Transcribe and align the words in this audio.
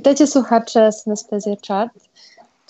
Witajcie 0.00 0.26
słuchacze 0.26 0.92
Synestezja 0.92 1.54
Chart. 1.68 1.92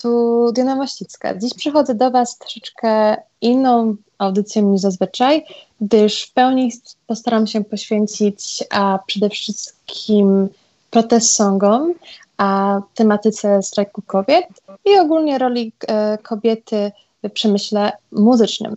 Tu 0.03 0.53
Diana 0.53 0.77
Mościcka. 0.77 1.35
Dziś 1.35 1.55
przychodzę 1.55 1.95
do 1.95 2.11
Was 2.11 2.39
troszeczkę 2.39 3.17
inną 3.41 3.97
audycją 4.19 4.63
niż 4.63 4.81
zazwyczaj, 4.81 5.45
gdyż 5.81 6.23
w 6.23 6.33
pełni 6.33 6.73
postaram 7.07 7.47
się 7.47 7.65
poświęcić 7.65 8.65
a 8.71 8.99
przede 9.07 9.29
wszystkim 9.29 10.49
protest 10.91 11.35
songom, 11.35 11.95
a 12.37 12.81
tematyce 12.95 13.63
strajku 13.63 14.03
kobiet 14.07 14.47
i 14.85 14.99
ogólnie 14.99 15.39
roli 15.39 15.73
e, 15.89 16.19
kobiety 16.19 16.93
w 17.25 17.31
przemyśle 17.31 17.93
muzycznym. 18.13 18.77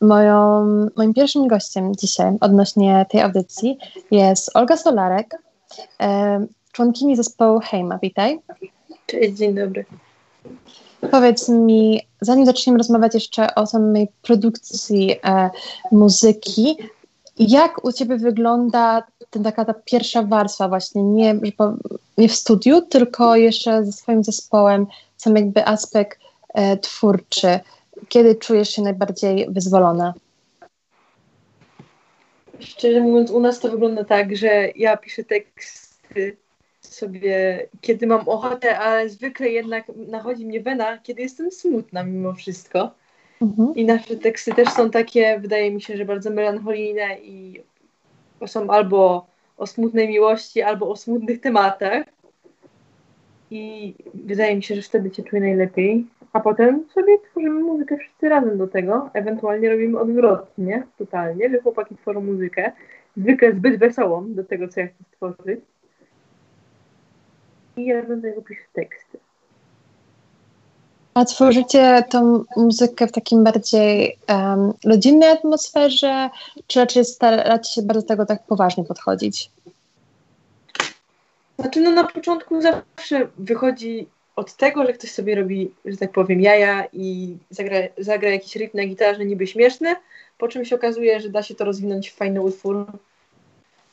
Moją, 0.00 0.66
moim 0.96 1.14
pierwszym 1.14 1.48
gościem 1.48 1.96
dzisiaj 1.96 2.36
odnośnie 2.40 3.06
tej 3.10 3.20
audycji 3.20 3.78
jest 4.10 4.56
Olga 4.56 4.76
Solarek, 4.76 5.42
e, 6.00 6.46
członkini 6.74 7.16
zespołu 7.16 7.60
Hejma. 7.60 7.98
Witaj. 8.02 8.38
Cześć, 9.06 9.32
dzień 9.34 9.54
dobry. 9.54 9.84
Powiedz 11.10 11.48
mi, 11.48 12.00
zanim 12.20 12.46
zaczniemy 12.46 12.78
rozmawiać 12.78 13.14
jeszcze 13.14 13.54
o 13.54 13.66
samej 13.66 14.08
produkcji 14.22 15.16
e, 15.24 15.50
muzyki, 15.92 16.76
jak 17.38 17.84
u 17.84 17.92
Ciebie 17.92 18.16
wygląda 18.16 19.02
ten, 19.30 19.42
taka 19.42 19.64
ta 19.64 19.74
pierwsza 19.74 20.22
warstwa 20.22 20.68
właśnie, 20.68 21.02
nie, 21.02 21.34
nie 22.18 22.28
w 22.28 22.34
studiu, 22.34 22.80
tylko 22.80 23.36
jeszcze 23.36 23.84
ze 23.84 23.92
swoim 23.92 24.24
zespołem, 24.24 24.86
sam 25.16 25.36
jakby 25.36 25.66
aspekt 25.66 26.20
e, 26.54 26.76
twórczy. 26.76 27.60
Kiedy 28.08 28.34
czujesz 28.34 28.68
się 28.68 28.82
najbardziej 28.82 29.46
wyzwolona? 29.50 30.14
Szczerze 32.60 33.00
mówiąc, 33.00 33.30
u 33.30 33.40
nas 33.40 33.60
to 33.60 33.70
wygląda 33.70 34.04
tak, 34.04 34.36
że 34.36 34.68
ja 34.76 34.96
piszę 34.96 35.24
teksty 35.24 36.43
sobie, 36.86 37.66
kiedy 37.80 38.06
mam 38.06 38.28
ochotę, 38.28 38.78
ale 38.78 39.08
zwykle 39.08 39.48
jednak 39.48 39.84
nachodzi 40.08 40.46
mnie 40.46 40.60
wena, 40.60 40.98
kiedy 40.98 41.22
jestem 41.22 41.50
smutna 41.50 42.04
mimo 42.04 42.32
wszystko. 42.32 42.90
Mhm. 43.42 43.74
I 43.74 43.84
nasze 43.84 44.16
teksty 44.16 44.54
też 44.54 44.68
są 44.68 44.90
takie, 44.90 45.38
wydaje 45.40 45.70
mi 45.70 45.82
się, 45.82 45.96
że 45.96 46.04
bardzo 46.04 46.30
melancholijne 46.30 47.18
i 47.18 47.62
są 48.46 48.70
albo 48.70 49.26
o 49.56 49.66
smutnej 49.66 50.08
miłości, 50.08 50.62
albo 50.62 50.90
o 50.90 50.96
smutnych 50.96 51.40
tematach. 51.40 52.04
I 53.50 53.94
wydaje 54.14 54.56
mi 54.56 54.62
się, 54.62 54.74
że 54.74 54.82
wtedy 54.82 55.14
się 55.14 55.22
czuję 55.22 55.42
najlepiej. 55.42 56.06
A 56.32 56.40
potem 56.40 56.84
sobie 56.94 57.18
tworzymy 57.18 57.60
muzykę 57.60 57.96
wszyscy 57.96 58.28
razem 58.28 58.58
do 58.58 58.66
tego. 58.66 59.10
Ewentualnie 59.12 59.70
robimy 59.70 59.98
odwrotnie, 59.98 60.82
totalnie, 60.98 61.50
że 61.50 61.60
chłopaki 61.60 61.96
tworzą 61.96 62.20
muzykę, 62.20 62.72
zwykle 63.16 63.52
zbyt 63.52 63.78
wesołą 63.78 64.34
do 64.34 64.44
tego, 64.44 64.68
co 64.68 64.80
ja 64.80 64.86
chcę 64.86 65.04
stworzyć 65.04 65.60
i 67.76 67.84
ja 67.86 68.02
do 68.02 68.20
tego 68.22 68.42
piszę 68.42 68.64
teksty. 68.72 69.18
A 71.14 71.24
tworzycie 71.24 72.04
tą 72.10 72.44
muzykę 72.56 73.06
w 73.06 73.12
takim 73.12 73.44
bardziej 73.44 74.18
um, 74.28 74.72
rodzinnej 74.84 75.30
atmosferze, 75.30 76.30
czy 76.66 76.80
raczej 76.80 77.04
staracie 77.04 77.72
się 77.72 77.82
bardzo 77.82 78.02
do 78.02 78.08
tego 78.08 78.26
tak 78.26 78.46
poważnie 78.46 78.84
podchodzić? 78.84 79.50
Znaczy, 81.58 81.80
no 81.80 81.90
na 81.90 82.04
początku 82.04 82.60
zawsze 82.60 83.28
wychodzi 83.38 84.06
od 84.36 84.56
tego, 84.56 84.86
że 84.86 84.92
ktoś 84.92 85.10
sobie 85.10 85.34
robi, 85.34 85.70
że 85.84 85.96
tak 85.96 86.12
powiem, 86.12 86.40
jaja 86.40 86.84
i 86.92 87.36
zagra, 87.50 87.76
zagra 87.98 88.30
jakiś 88.30 88.56
rytm 88.56 88.76
na 88.76 88.86
gitarze 88.86 89.24
niby 89.24 89.46
śmieszny, 89.46 89.96
po 90.38 90.48
czym 90.48 90.64
się 90.64 90.76
okazuje, 90.76 91.20
że 91.20 91.28
da 91.28 91.42
się 91.42 91.54
to 91.54 91.64
rozwinąć 91.64 92.10
w 92.10 92.14
fajny 92.14 92.42
utwór. 92.42 92.86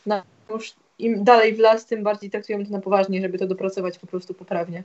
No, 0.06 0.22
już 0.50 0.74
im 1.00 1.24
dalej 1.24 1.56
w 1.56 1.60
las, 1.60 1.86
tym 1.86 2.04
bardziej 2.04 2.30
traktujemy 2.30 2.66
to 2.66 2.72
na 2.72 2.82
poważnie, 2.82 3.22
żeby 3.22 3.38
to 3.38 3.48
dopracować 3.48 4.00
po 4.00 4.08
prostu 4.08 4.34
poprawnie. 4.34 4.84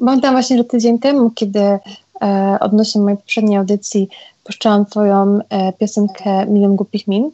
Pamiętam 0.00 0.34
właśnie, 0.34 0.58
że 0.58 0.64
tydzień 0.64 0.98
temu, 0.98 1.30
kiedy 1.30 1.60
e, 1.60 1.78
odnośnie 2.60 3.00
mojej 3.00 3.16
poprzedniej 3.16 3.58
audycji 3.58 4.08
puszczałam 4.44 4.86
twoją 4.86 5.38
e, 5.48 5.72
piosenkę 5.72 6.46
Milion 6.46 6.76
Głupich 6.76 7.08
Min, 7.08 7.30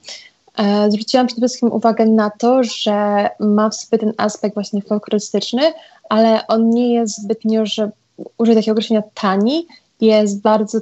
e, 0.57 0.91
zwróciłam 0.91 1.27
przede 1.27 1.49
wszystkim 1.49 1.73
uwagę 1.73 2.07
na 2.07 2.31
to, 2.31 2.65
że 2.65 3.29
ma 3.41 3.71
w 3.71 3.75
sobie 3.75 3.99
ten 3.99 4.13
aspekt 4.17 4.55
właśnie 4.55 4.83
folklorystyczny, 4.83 5.63
ale 6.09 6.47
on 6.47 6.71
nie 6.71 6.95
jest 6.95 7.23
zbytnio, 7.23 7.67
że 7.67 7.91
użyję 8.39 8.57
takiego 8.57 8.73
określenia 8.73 9.03
tani, 9.15 9.67
jest 10.01 10.41
bardzo, 10.41 10.79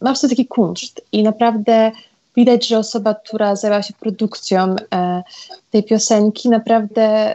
ma 0.00 0.14
w 0.14 0.18
sobie 0.18 0.36
taki 0.36 0.46
kunszt 0.46 1.04
i 1.12 1.22
naprawdę 1.22 1.92
widać, 2.36 2.66
że 2.66 2.78
osoba, 2.78 3.14
która 3.14 3.56
zajęła 3.56 3.82
się 3.82 3.94
produkcją 4.00 4.76
e, 4.94 5.22
tej 5.70 5.84
piosenki, 5.84 6.48
naprawdę 6.48 7.34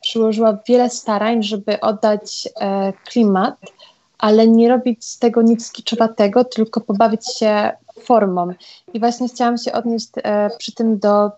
przyłożyła 0.00 0.58
wiele 0.68 0.90
starań, 0.90 1.42
żeby 1.42 1.80
oddać 1.80 2.48
e, 2.60 2.92
klimat, 2.92 3.56
ale 4.18 4.48
nie 4.48 4.68
robić 4.68 5.04
z 5.04 5.18
tego 5.18 5.42
nic 5.42 5.72
kiczowatego, 5.72 6.44
tylko 6.44 6.80
pobawić 6.80 7.36
się 7.38 7.70
formą. 8.02 8.48
I 8.94 9.00
właśnie 9.00 9.28
chciałam 9.28 9.58
się 9.58 9.72
odnieść 9.72 10.08
e, 10.16 10.50
przy 10.58 10.72
tym 10.72 10.98
do 10.98 11.30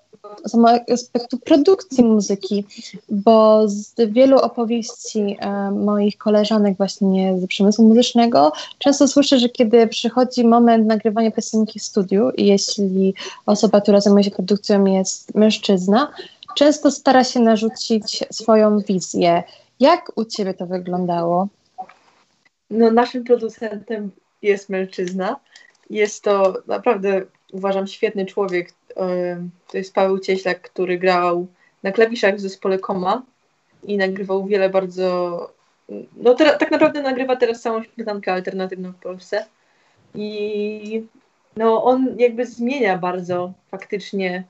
samego 0.47 0.85
aspektu 0.93 1.39
produkcji 1.39 2.05
muzyki, 2.05 2.65
bo 3.09 3.69
z 3.69 3.95
wielu 3.97 4.39
opowieści 4.39 5.37
e, 5.41 5.71
moich 5.71 6.19
koleżanek 6.19 6.77
właśnie 6.77 7.39
z 7.39 7.47
przemysłu 7.47 7.89
muzycznego 7.89 8.53
często 8.79 9.09
słyszę, 9.09 9.39
że 9.39 9.49
kiedy 9.49 9.87
przychodzi 9.87 10.45
moment 10.45 10.87
nagrywania 10.87 11.31
piosenki 11.31 11.79
w 11.79 11.83
studiu 11.83 12.31
i 12.31 12.47
jeśli 12.47 13.15
osoba, 13.47 13.81
która 13.81 14.01
zajmuje 14.01 14.25
się 14.25 14.31
produkcją 14.31 14.85
jest 14.85 15.35
mężczyzna, 15.35 16.13
często 16.57 16.91
stara 16.91 17.25
się 17.25 17.41
narzucić 17.41 18.25
swoją 18.31 18.79
wizję. 18.79 19.43
Jak 19.81 20.13
u 20.17 20.25
Ciebie 20.25 20.55
to 20.55 20.67
wyglądało? 20.67 21.49
No, 22.71 22.91
naszym 22.91 23.25
producentem 23.25 24.11
jest 24.43 24.69
mężczyzna. 24.69 25.37
Jest 25.91 26.25
to 26.25 26.55
naprawdę, 26.67 27.23
uważam, 27.53 27.87
świetny 27.87 28.27
człowiek, 28.27 28.75
to 29.69 29.79
jest 29.79 29.95
Paweł 29.95 30.19
Cieślak, 30.19 30.61
który 30.61 30.99
grał 30.99 31.47
na 31.83 31.93
klawiszach 31.93 32.37
w 32.37 32.41
zespole 32.41 32.79
Koma 32.79 33.23
i 33.83 33.97
nagrywał 33.97 34.47
wiele 34.47 34.71
bardzo. 34.71 35.51
No 36.17 36.35
teraz, 36.35 36.59
tak 36.59 36.71
naprawdę 36.71 37.03
nagrywa 37.03 37.37
teraz 37.37 37.61
całą 37.61 37.83
śmietankę 37.83 38.33
alternatywną 38.33 38.93
w 38.93 39.03
Polsce. 39.03 39.47
I 40.15 41.07
no 41.57 41.85
on 41.85 42.15
jakby 42.19 42.47
zmienia 42.47 42.99
bardzo 42.99 43.53
faktycznie 43.71 44.45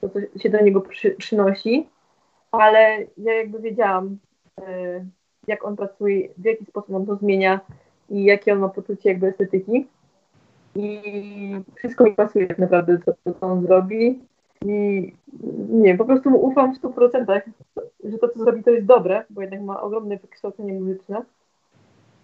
to, 0.00 0.08
co 0.08 0.38
się 0.38 0.50
do 0.50 0.60
niego 0.60 0.80
przy, 0.80 1.10
przynosi, 1.10 1.86
ale 2.52 3.06
ja 3.16 3.34
jakby 3.34 3.58
wiedziałam, 3.58 4.18
e, 4.58 5.04
jak 5.46 5.64
on 5.64 5.76
pracuje, 5.76 6.28
w 6.38 6.44
jaki 6.44 6.64
sposób 6.64 6.94
on 6.94 7.06
to 7.06 7.16
zmienia 7.16 7.60
i 8.10 8.24
jakie 8.24 8.52
on 8.52 8.58
ma 8.58 8.68
poczucie 8.68 9.08
jakby 9.08 9.26
estetyki 9.26 9.86
i 10.76 11.00
wszystko 11.74 12.04
mi 12.04 12.14
pasuje 12.14 12.46
tak 12.46 12.58
naprawdę, 12.58 12.98
co, 13.04 13.32
co 13.40 13.46
on 13.46 13.62
zrobi. 13.62 14.20
I 14.64 15.12
nie 15.68 15.96
po 15.96 16.04
prostu 16.04 16.30
mu 16.30 16.46
ufam 16.46 16.74
w 16.74 16.80
100%, 16.80 17.40
że 18.04 18.18
to, 18.18 18.28
co 18.28 18.38
zrobi, 18.38 18.62
to 18.62 18.70
jest 18.70 18.86
dobre, 18.86 19.24
bo 19.30 19.40
jednak 19.40 19.60
ma 19.60 19.80
ogromne 19.80 20.16
wykształcenie 20.16 20.72
muzyczne. 20.72 21.22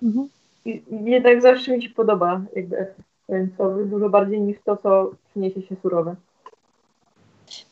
Mhm. 0.02 0.28
I, 0.64 0.82
I 0.90 1.04
jednak 1.04 1.42
zawsze 1.42 1.76
mi 1.76 1.82
się 1.82 1.90
podoba 1.90 2.40
jakby 2.56 2.78
efekt 2.78 3.02
dużo 3.86 4.08
bardziej 4.08 4.40
niż 4.40 4.56
to, 4.64 4.76
co 4.76 5.10
przyniesie 5.30 5.62
się 5.62 5.76
surowe. 5.82 6.16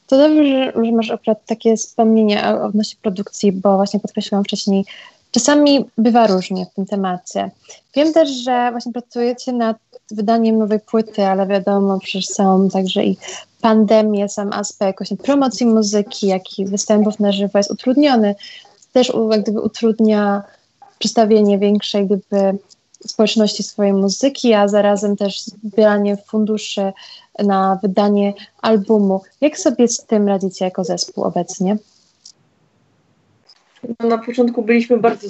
To 0.07 0.19
dobrze, 0.19 0.45
że, 0.45 0.85
że 0.85 0.93
masz 0.93 1.11
akurat 1.11 1.47
takie 1.47 1.77
wspomnienie 1.77 2.49
odnośnie 2.49 2.99
produkcji, 3.03 3.53
bo 3.53 3.77
właśnie 3.77 4.01
podkreśliłam 4.01 4.45
wcześniej, 4.45 4.85
czasami 5.31 5.85
bywa 5.99 6.27
różnie 6.27 6.67
w 6.67 6.75
tym 6.75 6.87
temacie. 6.87 7.51
Wiem 7.95 8.13
też, 8.13 8.31
że 8.31 8.69
właśnie 8.71 8.93
pracujecie 8.93 9.53
nad 9.53 9.77
wydaniem 10.11 10.59
nowej 10.59 10.81
płyty, 10.81 11.27
ale 11.27 11.47
wiadomo, 11.47 11.99
przecież 11.99 12.27
są 12.27 12.69
także 12.69 13.05
i 13.05 13.17
pandemie, 13.61 14.29
sam 14.29 14.53
aspekt 14.53 14.99
właśnie 14.99 15.17
promocji 15.17 15.67
muzyki, 15.67 16.27
jak 16.27 16.59
i 16.59 16.67
występów 16.67 17.21
na 17.21 17.33
żywo 17.33 17.59
jest 17.59 17.71
utrudniony. 17.71 18.35
Też 18.93 19.13
jak 19.31 19.43
gdyby 19.43 19.61
utrudnia 19.61 20.43
przedstawienie 20.99 21.59
większej 21.59 22.07
gdyby 22.07 22.59
społeczności 23.07 23.63
swojej 23.63 23.93
muzyki, 23.93 24.55
a 24.55 24.69
zarazem 24.69 25.17
też 25.17 25.41
zbieranie 25.41 26.17
funduszy 26.17 26.93
na 27.39 27.79
wydanie 27.83 28.35
albumu. 28.63 29.23
Jak 29.41 29.59
sobie 29.59 29.89
z 29.89 30.05
tym 30.05 30.29
radzicie 30.29 30.65
jako 30.65 30.85
zespół 30.85 31.25
obecnie? 31.25 31.77
No, 33.89 34.09
na 34.09 34.19
początku 34.19 34.63
byliśmy 34.63 34.97
bardzo 34.97 35.29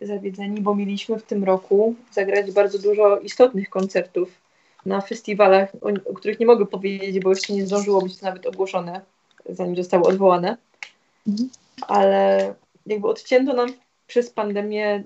zawiedzeni, 0.00 0.60
bo 0.60 0.74
mieliśmy 0.74 1.18
w 1.18 1.22
tym 1.22 1.44
roku 1.44 1.94
zagrać 2.12 2.52
bardzo 2.52 2.78
dużo 2.78 3.18
istotnych 3.18 3.70
koncertów 3.70 4.40
na 4.86 5.00
festiwalach, 5.00 5.72
o, 5.80 6.10
o, 6.10 6.14
których 6.14 6.40
nie 6.40 6.46
mogę 6.46 6.66
powiedzieć, 6.66 7.20
bo 7.20 7.30
jeszcze 7.30 7.52
nie 7.52 7.66
zdążyło 7.66 8.02
być 8.02 8.18
to 8.18 8.26
nawet 8.26 8.46
ogłoszone, 8.46 9.00
zanim 9.48 9.76
zostały 9.76 10.04
odwołane. 10.04 10.56
Mhm. 11.28 11.50
Ale 11.88 12.54
jakby 12.86 13.08
odcięto 13.08 13.54
nam 13.54 13.72
przez 14.06 14.30
pandemię 14.30 15.04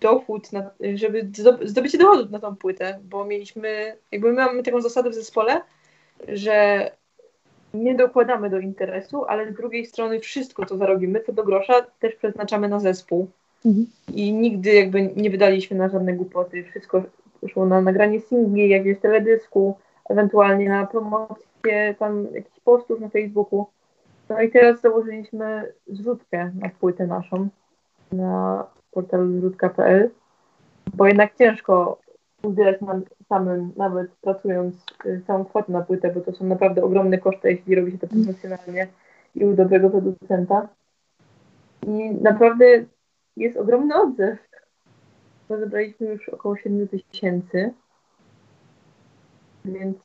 dochód, 0.00 0.52
na, 0.52 0.70
żeby 0.94 1.30
zdobycie 1.64 1.98
dochodów 1.98 2.30
na 2.30 2.38
tą 2.38 2.56
płytę, 2.56 2.98
bo 3.04 3.24
mieliśmy, 3.24 3.96
jakby 4.12 4.28
my 4.28 4.34
mamy 4.34 4.62
taką 4.62 4.80
zasadę 4.80 5.10
w 5.10 5.14
zespole, 5.14 5.60
że 6.28 6.90
nie 7.74 7.94
dokładamy 7.94 8.50
do 8.50 8.58
interesu, 8.58 9.24
ale 9.24 9.52
z 9.52 9.56
drugiej 9.56 9.86
strony 9.86 10.20
wszystko, 10.20 10.66
co 10.66 10.76
zarobimy, 10.76 11.20
co 11.20 11.32
do 11.32 11.44
grosza, 11.44 11.74
też 12.00 12.14
przeznaczamy 12.14 12.68
na 12.68 12.80
zespół. 12.80 13.28
Mhm. 13.66 13.86
I 14.14 14.32
nigdy 14.32 14.74
jakby 14.74 15.02
nie 15.16 15.30
wydaliśmy 15.30 15.76
na 15.76 15.88
żadne 15.88 16.12
głupoty. 16.12 16.64
Wszystko 16.64 17.02
szło 17.48 17.66
na 17.66 17.80
nagranie 17.80 18.20
singli, 18.20 18.68
jakiegoś 18.68 19.02
teledysku, 19.02 19.76
ewentualnie 20.10 20.68
na 20.68 20.86
promocję 20.86 21.94
tam 21.98 22.26
jakichś 22.34 22.60
postów 22.60 23.00
na 23.00 23.08
Facebooku. 23.08 23.66
No 24.28 24.40
i 24.40 24.50
teraz 24.50 24.80
założyliśmy 24.80 25.72
zrzutkę 25.86 26.50
na 26.60 26.68
płytę 26.80 27.06
naszą 27.06 27.48
na 28.12 28.64
portalu 28.90 29.32
zrzutka.pl, 29.38 30.10
bo 30.94 31.06
jednak 31.06 31.36
ciężko 31.36 31.98
uzbierać 32.42 32.80
nam 32.80 33.02
samym, 33.30 33.72
nawet 33.76 34.10
pracując 34.20 34.74
y, 35.06 35.22
całą 35.26 35.44
kwotę 35.44 35.72
na 35.72 35.80
płytę, 35.80 36.12
bo 36.14 36.20
to 36.20 36.32
są 36.32 36.44
naprawdę 36.44 36.84
ogromne 36.84 37.18
koszty, 37.18 37.50
jeśli 37.50 37.74
robi 37.74 37.92
się 37.92 37.98
to 37.98 38.06
profesjonalnie 38.06 38.88
i 39.34 39.44
u 39.44 39.54
dobrego 39.54 39.90
producenta. 39.90 40.68
I 41.86 42.10
naprawdę 42.10 42.84
jest 43.36 43.56
ogromny 43.56 43.94
odzew. 44.02 44.38
Bo 45.48 45.58
zebraliśmy 45.58 46.06
już 46.06 46.28
około 46.28 46.56
7 46.56 46.88
tysięcy, 46.88 47.72
więc 49.64 49.96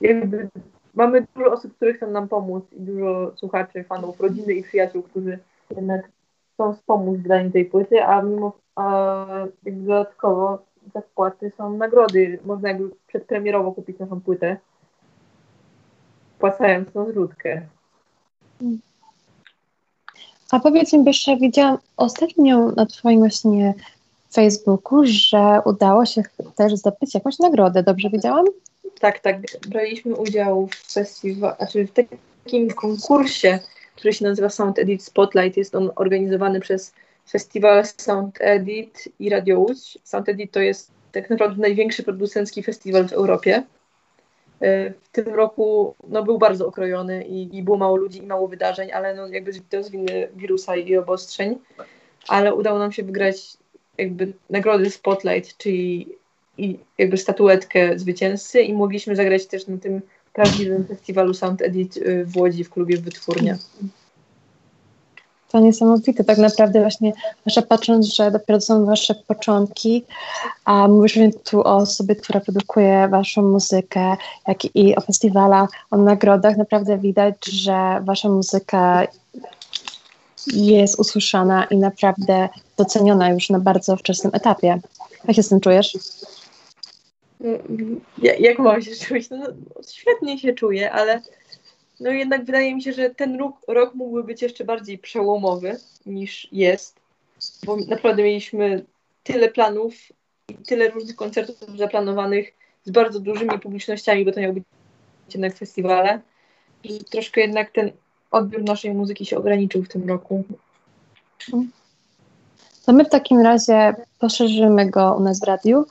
jakby 0.00 0.48
mamy 0.94 1.26
dużo 1.34 1.52
osób, 1.52 1.76
które 1.76 1.94
chcą 1.94 2.10
nam 2.10 2.28
pomóc 2.28 2.64
i 2.72 2.80
dużo 2.80 3.32
słuchaczy, 3.36 3.84
fanów, 3.84 4.20
rodziny 4.20 4.54
i 4.54 4.62
przyjaciół, 4.62 5.02
którzy 5.02 5.38
jednak 5.70 6.08
chcą 6.54 6.74
wspomóc 6.74 7.18
wydanie 7.18 7.50
tej 7.50 7.64
płyty, 7.64 8.02
a 8.04 8.22
mimo 8.22 8.52
a 8.74 9.26
dodatkowo 9.62 10.69
za 10.94 11.00
wpłaty 11.00 11.52
są 11.56 11.76
nagrody. 11.76 12.38
Można 12.44 12.68
jakby 12.68 12.90
przedpremierowo 13.06 13.72
kupić 13.72 13.98
naszą 13.98 14.20
płytę, 14.20 14.56
wpłacając 16.36 16.94
na 16.94 17.04
zrzutkę. 17.06 17.62
A 20.50 20.60
powiedz 20.60 20.92
mi, 20.92 21.04
jeszcze 21.04 21.36
widziałam 21.36 21.78
ostatnio 21.96 22.72
na 22.72 22.86
Twoim 22.86 23.18
właśnie 23.18 23.74
Facebooku, 24.32 25.02
że 25.04 25.60
udało 25.64 26.06
się 26.06 26.22
też 26.56 26.74
zdobyć 26.74 27.14
jakąś 27.14 27.38
nagrodę. 27.38 27.82
Dobrze 27.82 28.10
widziałam? 28.10 28.44
Tak, 29.00 29.18
tak. 29.18 29.36
Braliśmy 29.68 30.14
udział 30.14 30.66
w 30.66 30.92
festiwalu, 30.92 31.56
znaczy 31.56 31.86
w 31.86 31.92
takim 31.92 32.70
konkursie, 32.70 33.58
który 33.96 34.12
się 34.12 34.24
nazywa 34.24 34.48
Sound 34.48 34.78
Edit 34.78 35.04
Spotlight. 35.04 35.56
Jest 35.56 35.74
on 35.74 35.90
organizowany 35.96 36.60
przez 36.60 36.92
festiwal 37.28 37.86
Sound 37.86 38.38
Edit 38.40 39.08
i 39.18 39.28
Radio 39.28 39.58
Łódź. 39.60 39.98
Sound 40.04 40.28
Edit 40.28 40.52
to 40.52 40.60
jest 40.60 40.90
tak 41.12 41.30
naprawdę 41.30 41.62
największy 41.62 42.02
producencki 42.02 42.62
festiwal 42.62 43.08
w 43.08 43.12
Europie. 43.12 43.62
E, 44.60 44.90
w 44.90 45.08
tym 45.12 45.28
roku 45.28 45.94
no, 46.08 46.22
był 46.22 46.38
bardzo 46.38 46.66
okrojony 46.66 47.24
i, 47.24 47.56
i 47.56 47.62
było 47.62 47.76
mało 47.76 47.96
ludzi 47.96 48.18
i 48.18 48.26
mało 48.26 48.48
wydarzeń, 48.48 48.92
ale 48.92 49.14
no, 49.14 49.28
jakby 49.28 49.52
to 49.70 49.76
jest 49.76 49.90
winy 49.90 50.28
wirusa 50.36 50.76
i 50.76 50.96
obostrzeń. 50.96 51.58
Ale 52.28 52.54
udało 52.54 52.78
nam 52.78 52.92
się 52.92 53.02
wygrać 53.02 53.56
jakby 53.98 54.32
nagrody 54.50 54.90
Spotlight, 54.90 55.56
czyli 55.56 56.08
jakby 56.98 57.16
statuetkę 57.16 57.98
zwycięzcy 57.98 58.60
i 58.60 58.74
mogliśmy 58.74 59.16
zagrać 59.16 59.46
też 59.46 59.66
na 59.66 59.78
tym 59.78 60.00
prawdziwym 60.32 60.86
festiwalu 60.86 61.34
Sound 61.34 61.62
Edit 61.62 61.96
y, 61.96 62.24
w 62.24 62.36
Łodzi 62.36 62.64
w 62.64 62.70
klubie 62.70 62.96
Wytwórnia. 62.96 63.58
To 65.50 65.60
niesamowite, 65.60 66.24
tak 66.24 66.38
naprawdę 66.38 66.80
właśnie, 66.80 67.12
jeszcze 67.46 67.62
patrząc, 67.62 68.06
że 68.06 68.30
dopiero 68.30 68.60
są 68.60 68.84
wasze 68.84 69.14
początki, 69.14 70.04
a 70.64 70.88
mówisz 70.88 71.18
tu 71.44 71.60
o 71.60 71.76
osobie, 71.76 72.16
która 72.16 72.40
produkuje 72.40 73.08
waszą 73.08 73.42
muzykę, 73.42 74.16
jak 74.48 74.76
i 74.76 74.96
o 74.96 75.00
festiwalach, 75.00 75.70
o 75.90 75.96
nagrodach, 75.96 76.56
naprawdę 76.56 76.98
widać, 76.98 77.34
że 77.46 78.00
wasza 78.04 78.28
muzyka 78.28 79.06
jest 80.46 80.98
usłyszana 80.98 81.64
i 81.64 81.76
naprawdę 81.76 82.48
doceniona 82.76 83.30
już 83.30 83.50
na 83.50 83.60
bardzo 83.60 83.96
wczesnym 83.96 84.34
etapie. 84.34 84.80
Jak 85.24 85.36
się 85.36 85.42
z 85.42 85.48
tym 85.48 85.60
czujesz? 85.60 85.98
Jak 88.18 88.58
mam 88.58 88.82
się 88.82 88.96
czuć? 88.96 89.30
No, 89.30 89.36
no, 89.36 89.46
świetnie 89.90 90.38
się 90.38 90.52
czuję, 90.52 90.92
ale 90.92 91.22
no 92.00 92.10
jednak 92.10 92.44
wydaje 92.44 92.74
mi 92.74 92.82
się, 92.82 92.92
że 92.92 93.10
ten 93.10 93.38
rok, 93.38 93.56
rok 93.68 93.94
mógłby 93.94 94.24
być 94.24 94.42
jeszcze 94.42 94.64
bardziej 94.64 94.98
przełomowy 94.98 95.76
niż 96.06 96.48
jest, 96.52 97.00
bo 97.66 97.76
naprawdę 97.76 98.22
mieliśmy 98.22 98.84
tyle 99.22 99.48
planów 99.48 99.94
i 100.48 100.54
tyle 100.54 100.90
różnych 100.90 101.16
koncertów 101.16 101.56
zaplanowanych 101.78 102.52
z 102.84 102.90
bardzo 102.90 103.20
dużymi 103.20 103.58
publicznościami, 103.58 104.24
bo 104.24 104.32
to 104.32 104.40
miał 104.40 104.52
być 104.52 104.64
jednak 105.34 105.56
festiwale, 105.56 106.20
że 106.84 106.98
troszkę 106.98 107.40
jednak 107.40 107.70
ten 107.70 107.90
odbiór 108.30 108.62
naszej 108.62 108.94
muzyki 108.94 109.26
się 109.26 109.38
ograniczył 109.38 109.82
w 109.82 109.88
tym 109.88 110.08
roku. 110.08 110.44
To 112.86 112.92
my 112.92 113.04
w 113.04 113.08
takim 113.08 113.40
razie 113.40 113.94
poszerzymy 114.18 114.90
go 114.90 115.14
u 115.18 115.20
nas 115.20 115.40
w 115.40 115.44
radiu, 115.44 115.84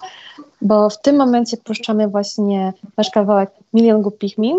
bo 0.62 0.90
w 0.90 1.02
tym 1.02 1.16
momencie 1.16 1.58
puszczamy 1.58 2.08
właśnie 2.08 2.74
wasz 2.98 3.10
kawałek 3.10 3.50
Milion 3.74 4.02
Głupich 4.02 4.38
Min. 4.38 4.58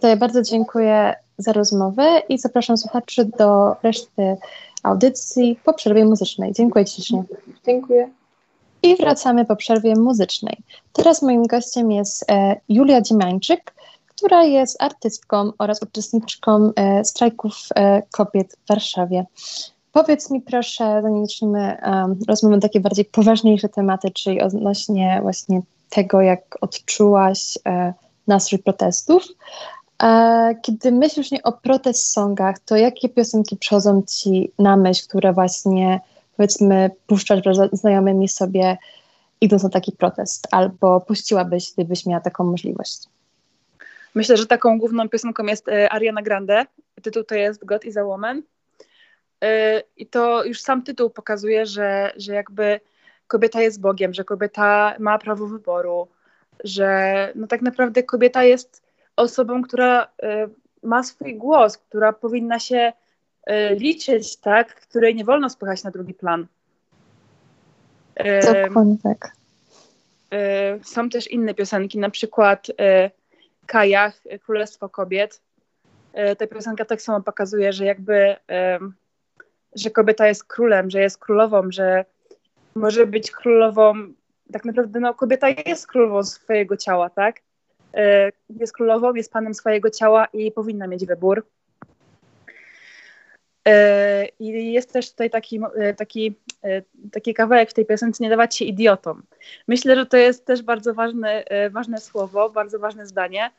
To 0.00 0.08
ja 0.08 0.16
bardzo 0.16 0.42
dziękuję 0.42 1.14
za 1.38 1.52
rozmowę 1.52 2.22
i 2.28 2.38
zapraszam 2.38 2.76
słuchaczy 2.76 3.24
do 3.38 3.76
reszty 3.82 4.36
audycji 4.82 5.58
po 5.64 5.72
przerwie 5.72 6.04
muzycznej. 6.04 6.52
Dziękuję 6.52 6.86
ślicznie. 6.86 7.24
Dziękuję. 7.66 8.10
I 8.82 8.96
wracamy 8.96 9.44
po 9.44 9.56
przerwie 9.56 9.94
muzycznej. 9.96 10.56
Teraz 10.92 11.22
moim 11.22 11.46
gościem 11.46 11.92
jest 11.92 12.30
e, 12.30 12.60
Julia 12.68 13.00
Dziemańczyk, 13.00 13.74
która 14.08 14.44
jest 14.44 14.82
artystką 14.82 15.52
oraz 15.58 15.82
uczestniczką 15.82 16.72
e, 16.76 17.04
strajków 17.04 17.54
e, 17.74 18.02
kobiet 18.10 18.56
w 18.64 18.68
Warszawie. 18.68 19.26
Powiedz 19.92 20.30
mi 20.30 20.40
proszę, 20.40 21.00
zanim 21.02 21.26
zaczniemy 21.26 21.76
um, 21.82 22.18
rozmowę 22.28 22.60
takie 22.60 22.80
bardziej 22.80 23.04
poważniejsze 23.04 23.68
tematy, 23.68 24.10
czyli 24.10 24.40
odnośnie 24.40 25.18
właśnie 25.22 25.62
tego, 25.88 26.20
jak 26.20 26.58
odczułaś 26.60 27.58
e, 27.66 27.94
nastrój 28.26 28.58
protestów. 28.58 29.22
E, 30.02 30.54
kiedy 30.62 30.92
myślisz 30.92 31.30
nie 31.30 31.42
o 31.42 31.52
protest 31.52 32.12
songach, 32.12 32.58
to 32.58 32.76
jakie 32.76 33.08
piosenki 33.08 33.56
przychodzą 33.56 34.02
ci 34.02 34.52
na 34.58 34.76
myśl, 34.76 35.08
które 35.08 35.32
właśnie 35.32 36.00
powiedzmy 36.36 36.90
puszczasz 37.06 37.42
wraz 37.42 37.56
z 37.56 37.80
znajomymi 37.80 38.28
sobie 38.28 38.78
idąc 39.40 39.62
na 39.62 39.70
taki 39.70 39.92
protest, 39.92 40.48
albo 40.50 41.00
puściłabyś, 41.00 41.72
gdybyś 41.72 42.06
miała 42.06 42.20
taką 42.20 42.44
możliwość? 42.44 43.02
Myślę, 44.14 44.36
że 44.36 44.46
taką 44.46 44.78
główną 44.78 45.08
piosenką 45.08 45.44
jest 45.44 45.68
e, 45.68 45.92
Ariana 45.92 46.22
Grande. 46.22 46.66
Tytuł 47.02 47.24
to 47.24 47.34
jest 47.34 47.64
God 47.64 47.84
is 47.84 47.96
a 47.96 48.04
Woman. 48.04 48.42
E, 49.44 49.82
I 49.96 50.06
to 50.06 50.44
już 50.44 50.60
sam 50.60 50.82
tytuł 50.82 51.10
pokazuje, 51.10 51.66
że, 51.66 52.12
że 52.16 52.34
jakby 52.34 52.80
kobieta 53.26 53.60
jest 53.60 53.80
Bogiem, 53.80 54.14
że 54.14 54.24
kobieta 54.24 54.94
ma 54.98 55.18
prawo 55.18 55.46
wyboru, 55.46 56.08
że 56.64 57.32
no 57.34 57.46
tak 57.46 57.62
naprawdę 57.62 58.02
kobieta 58.02 58.44
jest 58.44 58.89
osobą, 59.20 59.62
która 59.62 60.08
e, 60.22 60.48
ma 60.82 61.02
swój 61.02 61.34
głos, 61.34 61.78
która 61.78 62.12
powinna 62.12 62.58
się 62.58 62.92
liczyć, 63.70 64.36
tak, 64.36 64.74
której 64.74 65.14
nie 65.14 65.24
wolno 65.24 65.50
spychać 65.50 65.84
na 65.84 65.90
drugi 65.90 66.14
plan. 66.14 66.46
Dokładnie 68.66 68.96
tak. 69.02 69.32
Są 70.82 71.08
też 71.08 71.30
inne 71.30 71.54
piosenki, 71.54 71.98
na 71.98 72.10
przykład 72.10 72.66
Kajach, 73.66 74.22
Królestwo 74.42 74.88
Kobiet. 74.88 75.40
Ta 76.38 76.46
piosenka 76.46 76.84
tak 76.84 77.02
samo 77.02 77.20
pokazuje, 77.20 77.72
że 77.72 77.84
jakby, 77.84 78.36
że 79.76 79.90
kobieta 79.90 80.26
jest 80.26 80.44
królem, 80.44 80.90
że 80.90 81.00
jest 81.00 81.18
królową, 81.18 81.62
że 81.70 82.04
może 82.74 83.06
być 83.06 83.30
królową, 83.30 83.94
tak 84.52 84.64
naprawdę 84.64 85.00
no, 85.00 85.14
kobieta 85.14 85.46
jest 85.66 85.86
królową 85.86 86.24
swojego 86.24 86.76
ciała, 86.76 87.10
tak? 87.10 87.40
E, 87.94 88.32
jest 88.60 88.72
królową, 88.72 89.14
jest 89.14 89.32
panem 89.32 89.54
swojego 89.54 89.90
ciała 89.90 90.26
i 90.32 90.52
powinna 90.52 90.86
mieć 90.86 91.06
wybór. 91.06 91.46
E, 93.68 94.26
I 94.38 94.72
jest 94.72 94.92
też 94.92 95.10
tutaj 95.10 95.30
taki, 95.30 95.60
taki, 95.96 96.34
taki 97.12 97.34
kawałek 97.34 97.70
w 97.70 97.74
tej 97.74 97.86
piosence, 97.86 98.24
nie 98.24 98.30
dawać 98.30 98.56
się 98.56 98.64
idiotom. 98.64 99.22
Myślę, 99.68 99.96
że 99.96 100.06
to 100.06 100.16
jest 100.16 100.44
też 100.44 100.62
bardzo 100.62 100.94
ważne, 100.94 101.44
ważne 101.70 102.00
słowo, 102.00 102.50
bardzo 102.50 102.78
ważne 102.78 103.06
zdanie, 103.06 103.50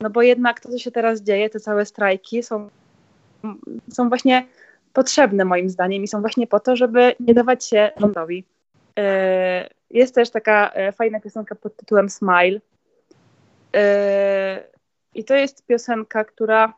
no 0.00 0.10
bo 0.10 0.22
jednak 0.22 0.60
to, 0.60 0.68
co 0.68 0.78
się 0.78 0.90
teraz 0.90 1.22
dzieje, 1.22 1.50
te 1.50 1.60
całe 1.60 1.86
strajki 1.86 2.42
są, 2.42 2.68
są 3.92 4.08
właśnie 4.08 4.46
potrzebne 4.92 5.44
moim 5.44 5.70
zdaniem 5.70 6.02
i 6.04 6.08
są 6.08 6.20
właśnie 6.20 6.46
po 6.46 6.60
to, 6.60 6.76
żeby 6.76 7.14
nie 7.20 7.34
dawać 7.34 7.66
się 7.66 7.90
rządowi. 7.96 8.44
E, 8.98 9.68
jest 9.90 10.14
też 10.14 10.30
taka 10.30 10.70
e, 10.70 10.92
fajna 10.92 11.20
piosenka 11.20 11.54
pod 11.54 11.76
tytułem 11.76 12.10
Smile. 12.10 12.60
I 15.14 15.24
to 15.24 15.34
jest 15.34 15.66
piosenka, 15.66 16.24
która 16.24 16.74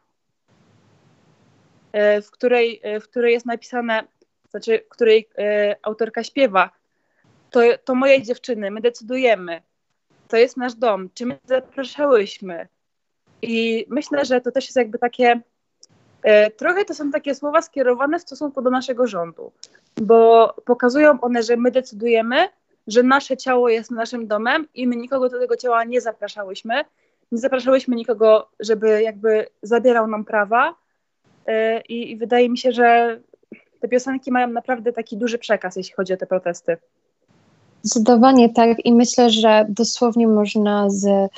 w 2.22 2.30
której, 2.30 2.82
w 3.00 3.04
której 3.04 3.32
jest 3.32 3.46
napisane, 3.46 4.04
znaczy, 4.50 4.82
w 4.86 4.88
której 4.88 5.28
autorka 5.82 6.24
śpiewa, 6.24 6.70
to, 7.50 7.60
to 7.84 7.94
moje 7.94 8.22
dziewczyny, 8.22 8.70
my 8.70 8.80
decydujemy, 8.80 9.62
to 10.28 10.36
jest 10.36 10.56
nasz 10.56 10.74
dom, 10.74 11.08
czy 11.14 11.26
my 11.26 11.38
zapraszałyśmy, 11.44 12.68
I 13.42 13.86
myślę, 13.88 14.24
że 14.24 14.40
to 14.40 14.52
też 14.52 14.64
jest 14.64 14.76
jakby 14.76 14.98
takie, 14.98 15.40
trochę 16.56 16.84
to 16.84 16.94
są 16.94 17.10
takie 17.10 17.34
słowa 17.34 17.62
skierowane 17.62 18.18
w 18.18 18.22
stosunku 18.22 18.62
do 18.62 18.70
naszego 18.70 19.06
rządu, 19.06 19.52
bo 20.00 20.54
pokazują 20.64 21.20
one, 21.20 21.42
że 21.42 21.56
my 21.56 21.70
decydujemy, 21.70 22.48
że 22.86 23.02
nasze 23.02 23.36
ciało 23.36 23.68
jest 23.68 23.90
naszym 23.90 24.26
domem 24.26 24.68
i 24.74 24.86
my 24.86 24.96
nikogo 24.96 25.28
do 25.28 25.40
tego 25.40 25.56
ciała 25.56 25.84
nie 25.84 26.00
zapraszałyśmy. 26.00 26.74
Nie 27.32 27.38
zapraszałyśmy 27.38 27.96
nikogo, 27.96 28.48
żeby 28.60 29.02
jakby 29.02 29.46
zabierał 29.62 30.06
nam 30.06 30.24
prawa. 30.24 30.74
E, 31.46 31.80
I, 31.80 32.10
I 32.10 32.16
wydaje 32.16 32.48
mi 32.48 32.58
się, 32.58 32.72
że 32.72 33.20
te 33.80 33.88
piosenki 33.88 34.32
mają 34.32 34.48
naprawdę 34.48 34.92
taki 34.92 35.16
duży 35.16 35.38
przekaz, 35.38 35.76
jeśli 35.76 35.94
chodzi 35.94 36.12
o 36.12 36.16
te 36.16 36.26
protesty. 36.26 36.76
Zdecydowanie 37.82 38.48
tak 38.48 38.86
i 38.86 38.94
myślę, 38.94 39.30
że 39.30 39.66
dosłownie 39.68 40.28
można 40.28 40.90
z 40.90 41.30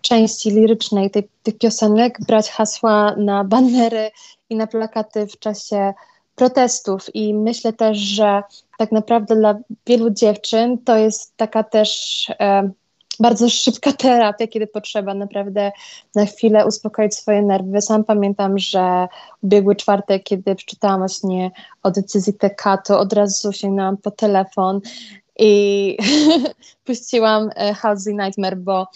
części 0.00 0.50
lirycznej 0.50 1.10
tej, 1.10 1.28
tych 1.42 1.58
piosenek 1.58 2.18
brać 2.26 2.50
hasła 2.50 3.16
na 3.16 3.44
banery 3.44 4.10
i 4.50 4.56
na 4.56 4.66
plakaty 4.66 5.26
w 5.26 5.38
czasie 5.38 5.94
protestów 6.34 7.14
i 7.14 7.34
myślę 7.34 7.72
też, 7.72 7.98
że 7.98 8.42
tak 8.78 8.92
naprawdę 8.92 9.36
dla 9.36 9.54
wielu 9.86 10.10
dziewczyn 10.10 10.78
to 10.78 10.96
jest 10.96 11.36
taka 11.36 11.62
też 11.62 12.26
e, 12.40 12.70
bardzo 13.20 13.50
szybka 13.50 13.92
terapia, 13.92 14.46
kiedy 14.46 14.66
potrzeba 14.66 15.14
naprawdę 15.14 15.72
na 16.14 16.26
chwilę 16.26 16.66
uspokoić 16.66 17.14
swoje 17.14 17.42
nerwy. 17.42 17.80
Sam 17.80 18.04
pamiętam, 18.04 18.58
że 18.58 19.08
ubiegły 19.42 19.76
czwartek, 19.76 20.22
kiedy 20.22 20.54
przeczytałam 20.54 20.98
właśnie 20.98 21.50
o 21.82 21.90
decyzji 21.90 22.34
TK, 22.34 22.78
to 22.86 23.00
od 23.00 23.12
razu 23.12 23.52
sięgnęłam 23.52 23.96
po 23.96 24.10
telefon 24.10 24.80
i 25.38 25.96
puściłam 26.84 27.50
e, 27.56 27.74
Halsey 27.74 28.14
Nightmare, 28.14 28.56
bo 28.56 28.86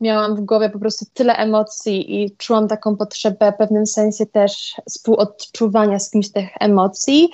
miałam 0.00 0.36
w 0.36 0.40
głowie 0.40 0.70
po 0.70 0.78
prostu 0.78 1.04
tyle 1.14 1.36
emocji 1.36 2.22
i 2.22 2.36
czułam 2.36 2.68
taką 2.68 2.96
potrzebę 2.96 3.52
w 3.52 3.56
pewnym 3.56 3.86
sensie 3.86 4.26
też 4.26 4.74
współodczuwania 4.88 5.98
z 5.98 6.10
kimś 6.10 6.32
tych 6.32 6.48
emocji, 6.60 7.30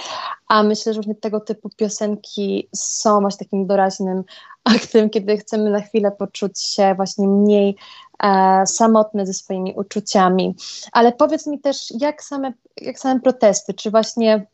a 0.49 0.63
myślę, 0.63 0.95
że 0.95 0.97
właśnie 0.97 1.15
tego 1.15 1.41
typu 1.41 1.71
piosenki 1.77 2.69
są 2.75 3.21
właśnie 3.21 3.47
takim 3.47 3.67
doraźnym 3.67 4.25
aktem, 4.75 5.11
kiedy 5.11 5.37
chcemy 5.37 5.71
na 5.71 5.81
chwilę 5.81 6.11
poczuć 6.11 6.63
się 6.63 6.95
właśnie 6.95 7.29
mniej 7.29 7.77
e, 8.23 8.63
samotne 8.67 9.27
ze 9.27 9.33
swoimi 9.33 9.75
uczuciami. 9.77 10.55
Ale 10.93 11.13
powiedz 11.13 11.47
mi 11.47 11.61
też, 11.61 11.93
jak 12.01 12.25
same, 12.25 12.53
jak 12.77 12.99
same 12.99 13.21
protesty, 13.21 13.75
czy 13.75 13.91
właśnie 13.91 14.47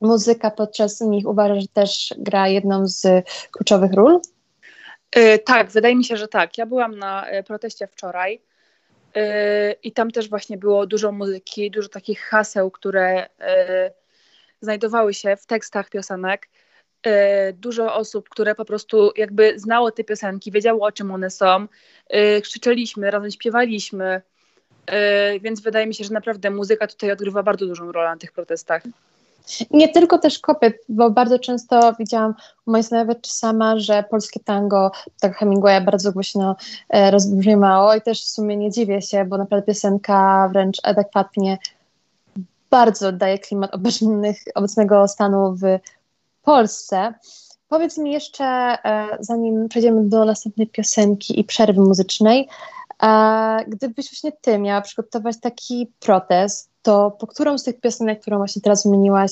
muzyka 0.00 0.50
podczas 0.50 1.00
nich 1.00 1.28
uważasz, 1.28 1.62
że 1.62 1.68
też 1.68 2.14
gra 2.18 2.48
jedną 2.48 2.86
z 2.86 3.26
kluczowych 3.52 3.92
ról? 3.92 4.20
Yy, 5.16 5.38
tak, 5.38 5.70
wydaje 5.70 5.96
mi 5.96 6.04
się, 6.04 6.16
że 6.16 6.28
tak. 6.28 6.58
Ja 6.58 6.66
byłam 6.66 6.98
na 6.98 7.26
e, 7.26 7.42
proteście 7.42 7.86
wczoraj 7.86 8.40
yy, 9.14 9.22
i 9.82 9.92
tam 9.92 10.10
też 10.10 10.28
właśnie 10.28 10.56
było 10.58 10.86
dużo 10.86 11.12
muzyki, 11.12 11.70
dużo 11.70 11.88
takich 11.88 12.20
haseł, 12.20 12.70
które 12.70 13.28
znajdowały 14.60 15.14
się 15.14 15.36
w 15.36 15.46
tekstach 15.46 15.90
piosenek. 15.90 16.48
Dużo 17.54 17.94
osób, 17.94 18.28
które 18.28 18.54
po 18.54 18.64
prostu 18.64 19.12
jakby 19.16 19.58
znało 19.58 19.90
te 19.90 20.04
piosenki, 20.04 20.52
wiedziało 20.52 20.86
o 20.86 20.92
czym 20.92 21.10
one 21.10 21.30
są. 21.30 21.66
Krzyczeliśmy, 22.42 23.10
razem 23.10 23.30
śpiewaliśmy, 23.30 24.22
więc 25.40 25.60
wydaje 25.60 25.86
mi 25.86 25.94
się, 25.94 26.04
że 26.04 26.12
naprawdę 26.12 26.50
muzyka 26.50 26.86
tutaj 26.86 27.10
odgrywa 27.12 27.42
bardzo 27.42 27.66
dużą 27.66 27.92
rolę 27.92 28.08
na 28.08 28.16
tych 28.16 28.32
protestach. 28.32 28.82
Nie 29.70 29.88
tylko 29.88 30.18
też 30.18 30.38
kobiet, 30.38 30.74
bo 30.88 31.10
bardzo 31.10 31.38
często 31.38 31.92
widziałam 31.98 32.34
u 32.66 32.82
znajomej 32.82 33.16
czy 33.22 33.32
sama, 33.32 33.78
że 33.78 34.04
polskie 34.10 34.40
tango, 34.40 34.90
tak 35.20 35.36
Hemingwaya 35.36 35.84
bardzo 35.84 36.12
głośno 36.12 36.56
e, 36.88 37.10
rozbrzmiało 37.10 37.94
i 37.94 38.02
też 38.02 38.24
w 38.24 38.28
sumie 38.28 38.56
nie 38.56 38.70
dziwię 38.70 39.02
się, 39.02 39.24
bo 39.24 39.38
naprawdę 39.38 39.66
piosenka 39.66 40.48
wręcz 40.52 40.78
adekwatnie 40.82 41.58
bardzo 42.70 43.12
daje 43.12 43.38
klimat 43.38 43.70
obecnego 44.54 45.08
stanu 45.08 45.54
w 45.56 45.62
Polsce. 46.42 47.14
Powiedz 47.68 47.98
mi 47.98 48.12
jeszcze, 48.12 48.44
e, 48.44 49.08
zanim 49.20 49.68
przejdziemy 49.68 50.08
do 50.08 50.24
następnej 50.24 50.66
piosenki 50.66 51.40
i 51.40 51.44
przerwy 51.44 51.80
muzycznej, 51.80 52.48
e, 53.02 53.64
gdybyś 53.68 54.10
właśnie 54.10 54.32
ty 54.32 54.58
miała 54.58 54.80
przygotować 54.80 55.40
taki 55.40 55.92
protest, 56.00 56.69
to 56.82 57.10
po 57.10 57.26
którą 57.26 57.58
z 57.58 57.64
tych 57.64 57.80
piosenek, 57.80 58.20
którą 58.20 58.36
właśnie 58.36 58.62
teraz 58.62 58.84
wymieniłaś, 58.84 59.30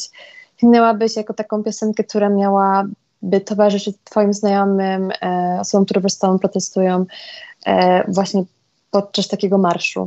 sięgnęłabyś 0.61 1.17
jako 1.17 1.35
taką 1.35 1.63
piosenkę, 1.63 2.05
która 2.05 2.29
miałaby 2.29 3.41
towarzyszyć 3.45 3.97
Twoim 4.05 4.33
znajomym, 4.33 5.13
e, 5.23 5.59
osobom, 5.61 5.85
które 5.85 6.01
Tobą 6.21 6.39
protestują 6.39 7.07
e, 7.67 8.05
właśnie 8.13 8.45
podczas 8.91 9.29
takiego 9.29 9.59
marszu? 9.59 10.07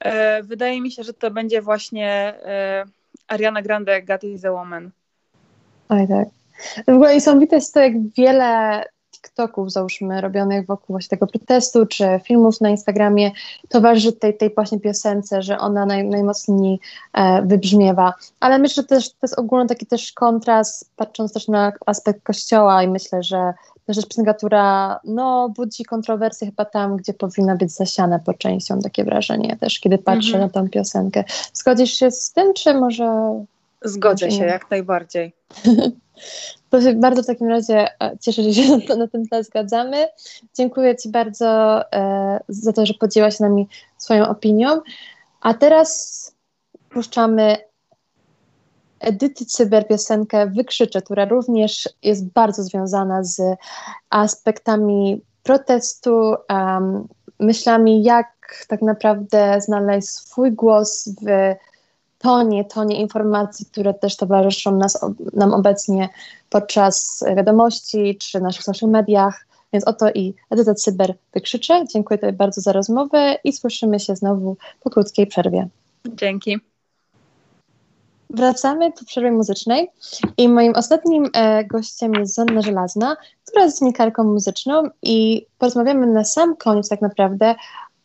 E, 0.00 0.42
wydaje 0.42 0.80
mi 0.80 0.90
się, 0.90 1.02
że 1.02 1.14
to 1.14 1.30
będzie 1.30 1.62
właśnie 1.62 2.08
e, 2.44 2.84
Ariana 3.28 3.62
Grande, 3.62 4.02
God 4.02 4.24
is 4.24 4.44
a 4.44 4.52
Woman. 4.52 4.90
Oj, 5.88 6.08
tak. 6.08 6.28
W 6.86 6.88
ogóle 6.88 7.14
niesamowite 7.14 7.56
jest 7.56 7.74
to, 7.74 7.80
jak 7.80 7.92
wiele 8.16 8.84
TikToków, 9.24 9.72
załóżmy, 9.72 10.20
robionych 10.20 10.66
wokół 10.66 10.94
właśnie 10.94 11.08
tego 11.08 11.26
protestu, 11.26 11.86
czy 11.86 12.04
filmów 12.24 12.60
na 12.60 12.70
Instagramie, 12.70 13.30
towarzyszy 13.68 14.12
tej, 14.12 14.36
tej 14.36 14.54
właśnie 14.54 14.80
piosence, 14.80 15.42
że 15.42 15.58
ona 15.58 15.86
naj, 15.86 16.04
najmocniej 16.04 16.80
e, 17.12 17.42
wybrzmiewa. 17.42 18.14
Ale 18.40 18.58
myślę, 18.58 18.82
że 18.82 18.88
też, 18.88 19.10
to 19.10 19.18
jest 19.22 19.38
ogólny 19.38 19.66
taki 19.66 19.86
też 19.86 20.12
kontrast, 20.12 20.90
patrząc 20.96 21.32
też 21.32 21.48
na 21.48 21.72
aspekt 21.86 22.22
kościoła 22.22 22.82
i 22.82 22.88
myślę, 22.88 23.22
że 23.22 23.54
też 23.86 23.96
jest 23.96 24.08
piosenka, 24.08 24.34
która 24.34 25.00
no, 25.04 25.48
budzi 25.56 25.84
kontrowersje 25.84 26.46
chyba 26.46 26.64
tam, 26.64 26.96
gdzie 26.96 27.14
powinna 27.14 27.56
być 27.56 27.72
zasiana 27.72 28.18
po 28.18 28.34
części, 28.34 28.72
mam 28.72 28.82
takie 28.82 29.04
wrażenie 29.04 29.56
też, 29.56 29.80
kiedy 29.80 29.98
patrzę 29.98 30.36
-hmm. 30.36 30.40
na 30.40 30.48
tę 30.48 30.68
piosenkę. 30.68 31.24
Zgodzisz 31.52 31.92
się 31.92 32.10
z 32.10 32.32
tym, 32.32 32.54
czy 32.54 32.74
może... 32.74 33.44
Zgodzę 33.84 34.30
się, 34.30 34.44
jak 34.44 34.70
najbardziej. 34.70 35.32
To 36.70 36.80
się 36.80 36.94
bardzo 36.94 37.22
w 37.22 37.26
takim 37.26 37.48
razie 37.48 38.02
e, 38.02 38.18
cieszę, 38.20 38.42
że 38.42 38.52
się 38.54 38.76
na, 38.88 38.96
na 38.96 39.08
ten 39.08 39.26
temat 39.26 39.46
zgadzamy. 39.46 40.08
Dziękuję 40.54 40.96
Ci 40.96 41.08
bardzo 41.08 41.80
e, 41.92 42.40
za 42.48 42.72
to, 42.72 42.86
że 42.86 42.94
podzieliłaś 42.94 43.36
z 43.36 43.40
nami 43.40 43.68
swoją 43.98 44.28
opinią. 44.28 44.80
A 45.40 45.54
teraz 45.54 46.32
puszczamy 46.90 47.56
Edyty 49.00 49.46
Cyber 49.46 49.88
piosenkę 49.88 50.46
Wykrzyczę, 50.46 51.02
która 51.02 51.24
również 51.24 51.88
jest 52.02 52.26
bardzo 52.26 52.62
związana 52.62 53.24
z 53.24 53.42
aspektami 54.10 55.20
protestu, 55.42 56.34
um, 56.50 57.08
myślami, 57.40 58.02
jak 58.02 58.64
tak 58.68 58.82
naprawdę 58.82 59.60
znaleźć 59.60 60.08
swój 60.08 60.52
głos 60.52 61.08
w 61.22 61.54
tonie, 62.24 62.64
tonie 62.64 63.00
informacji, 63.00 63.66
które 63.66 63.94
też 63.94 64.16
towarzyszą 64.16 64.76
nas, 64.76 65.04
nam 65.32 65.54
obecnie 65.54 66.08
podczas 66.50 67.24
wiadomości 67.36 68.16
czy 68.20 68.40
naszych 68.40 68.62
social 68.62 68.90
mediach. 68.90 69.46
Więc 69.72 69.84
oto 69.84 70.10
i 70.14 70.34
Edyta 70.50 70.74
Cyber 70.74 71.14
wykrzyczę. 71.34 71.84
Dziękuję 71.92 72.18
Tobie 72.18 72.32
bardzo 72.32 72.60
za 72.60 72.72
rozmowę 72.72 73.38
i 73.44 73.52
słyszymy 73.52 74.00
się 74.00 74.16
znowu 74.16 74.56
po 74.80 74.90
krótkiej 74.90 75.26
przerwie. 75.26 75.68
Dzięki. 76.06 76.58
Wracamy 78.30 78.92
po 78.92 79.04
przerwie 79.04 79.32
muzycznej 79.32 79.90
i 80.36 80.48
moim 80.48 80.72
ostatnim 80.76 81.26
e, 81.34 81.64
gościem 81.64 82.14
jest 82.14 82.34
Zonna 82.34 82.62
Żelazna, 82.62 83.16
która 83.44 83.64
jest 83.64 83.80
dziennikarką 83.80 84.24
muzyczną 84.24 84.82
i 85.02 85.46
porozmawiamy 85.58 86.06
na 86.06 86.24
sam 86.24 86.56
koniec 86.56 86.88
tak 86.88 87.02
naprawdę 87.02 87.54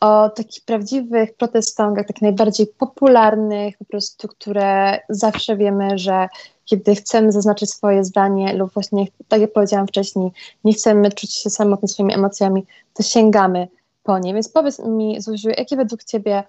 o 0.00 0.30
takich 0.30 0.64
prawdziwych 0.64 1.34
protestantach, 1.34 2.06
takich 2.06 2.22
najbardziej 2.22 2.66
popularnych, 2.66 3.78
po 3.78 3.84
prostu, 3.84 4.28
które 4.28 4.98
zawsze 5.08 5.56
wiemy, 5.56 5.98
że 5.98 6.28
kiedy 6.64 6.94
chcemy 6.94 7.32
zaznaczyć 7.32 7.70
swoje 7.70 8.04
zdanie 8.04 8.54
lub 8.54 8.72
właśnie, 8.72 9.06
tak 9.28 9.40
jak 9.40 9.52
powiedziałam 9.52 9.86
wcześniej, 9.86 10.30
nie 10.64 10.72
chcemy 10.72 11.12
czuć 11.12 11.34
się 11.34 11.50
samotni 11.50 11.88
swoimi 11.88 12.14
emocjami, 12.14 12.66
to 12.94 13.02
sięgamy 13.02 13.68
po 14.02 14.18
nie. 14.18 14.34
Więc 14.34 14.48
powiedz 14.48 14.78
mi, 14.78 15.20
Zuziu, 15.20 15.48
jakie 15.48 15.76
według 15.76 16.04
Ciebie 16.04 16.42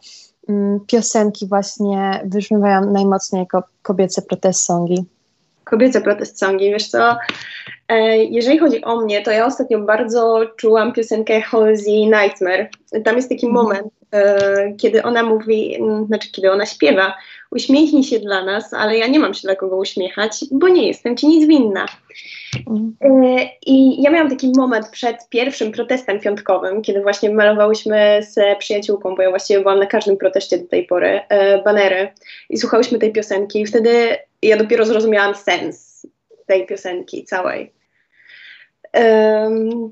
mm, 0.49 0.79
piosenki 0.87 1.47
właśnie 1.47 2.21
wybrzmiewają 2.25 2.91
najmocniej 2.91 3.39
jako 3.39 3.63
kobiece 3.81 4.21
protest 4.21 4.65
songi? 4.65 5.05
Kobiece 5.71 6.01
protest 6.01 6.39
songi, 6.39 6.71
wiesz 6.71 6.87
co, 6.87 7.17
E, 7.91 8.17
jeżeli 8.17 8.59
chodzi 8.59 8.83
o 8.83 9.01
mnie, 9.01 9.21
to 9.21 9.31
ja 9.31 9.45
ostatnio 9.45 9.79
bardzo 9.79 10.41
czułam 10.57 10.93
piosenkę 10.93 11.41
Halsey 11.41 12.05
Nightmare. 12.05 12.69
Tam 13.03 13.15
jest 13.15 13.29
taki 13.29 13.47
mhm. 13.47 13.63
moment, 13.65 13.93
kiedy 14.77 15.03
ona 15.03 15.23
mówi, 15.23 15.77
znaczy 16.07 16.31
kiedy 16.31 16.51
ona 16.51 16.65
śpiewa, 16.65 17.13
uśmiechnij 17.51 18.03
się 18.03 18.19
dla 18.19 18.45
nas, 18.45 18.73
ale 18.73 18.97
ja 18.97 19.07
nie 19.07 19.19
mam 19.19 19.33
się 19.33 19.41
dla 19.41 19.55
kogo 19.55 19.77
uśmiechać, 19.77 20.45
bo 20.51 20.67
nie 20.67 20.87
jestem 20.87 21.17
ci 21.17 21.27
nic 21.27 21.47
winna. 21.47 21.85
E, 23.01 23.49
I 23.65 24.01
ja 24.01 24.11
miałam 24.11 24.29
taki 24.29 24.51
moment 24.57 24.89
przed 24.89 25.29
pierwszym 25.29 25.71
protestem 25.71 26.19
piątkowym, 26.19 26.81
kiedy 26.81 27.01
właśnie 27.01 27.29
malowałyśmy 27.29 28.19
z 28.29 28.57
przyjaciółką, 28.57 29.15
bo 29.15 29.21
ja 29.21 29.29
właściwie 29.29 29.59
byłam 29.59 29.79
na 29.79 29.85
każdym 29.85 30.17
proteście 30.17 30.57
do 30.57 30.67
tej 30.67 30.85
pory, 30.85 31.19
banery 31.65 32.09
i 32.49 32.57
słuchałyśmy 32.57 32.99
tej 32.99 33.11
piosenki 33.11 33.61
i 33.61 33.65
wtedy 33.65 34.17
ja 34.41 34.57
dopiero 34.57 34.85
zrozumiałam 34.85 35.35
sens 35.35 36.07
tej 36.45 36.67
piosenki 36.67 37.23
całej. 37.23 37.73
Um, 38.93 39.91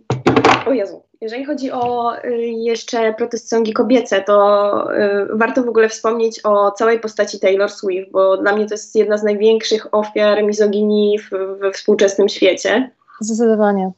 o 0.65 0.73
Jezu, 0.73 1.08
Jeżeli 1.21 1.45
chodzi 1.45 1.71
o 1.71 2.13
y, 2.25 2.37
jeszcze 2.41 3.13
protest 3.13 3.49
songi 3.49 3.73
kobiece, 3.73 4.21
to 4.21 4.87
y, 4.93 5.37
warto 5.37 5.63
w 5.63 5.69
ogóle 5.69 5.89
wspomnieć 5.89 6.45
o 6.45 6.71
całej 6.71 6.99
postaci 6.99 7.39
Taylor 7.39 7.71
Swift, 7.71 8.11
bo 8.11 8.37
dla 8.37 8.55
mnie 8.55 8.65
to 8.65 8.73
jest 8.73 8.95
jedna 8.95 9.17
z 9.17 9.23
największych 9.23 9.93
ofiar 9.93 10.43
mizoginii 10.43 11.19
we 11.59 11.71
współczesnym 11.71 12.29
świecie. 12.29 12.91
Zdecydowanie. 13.21 13.91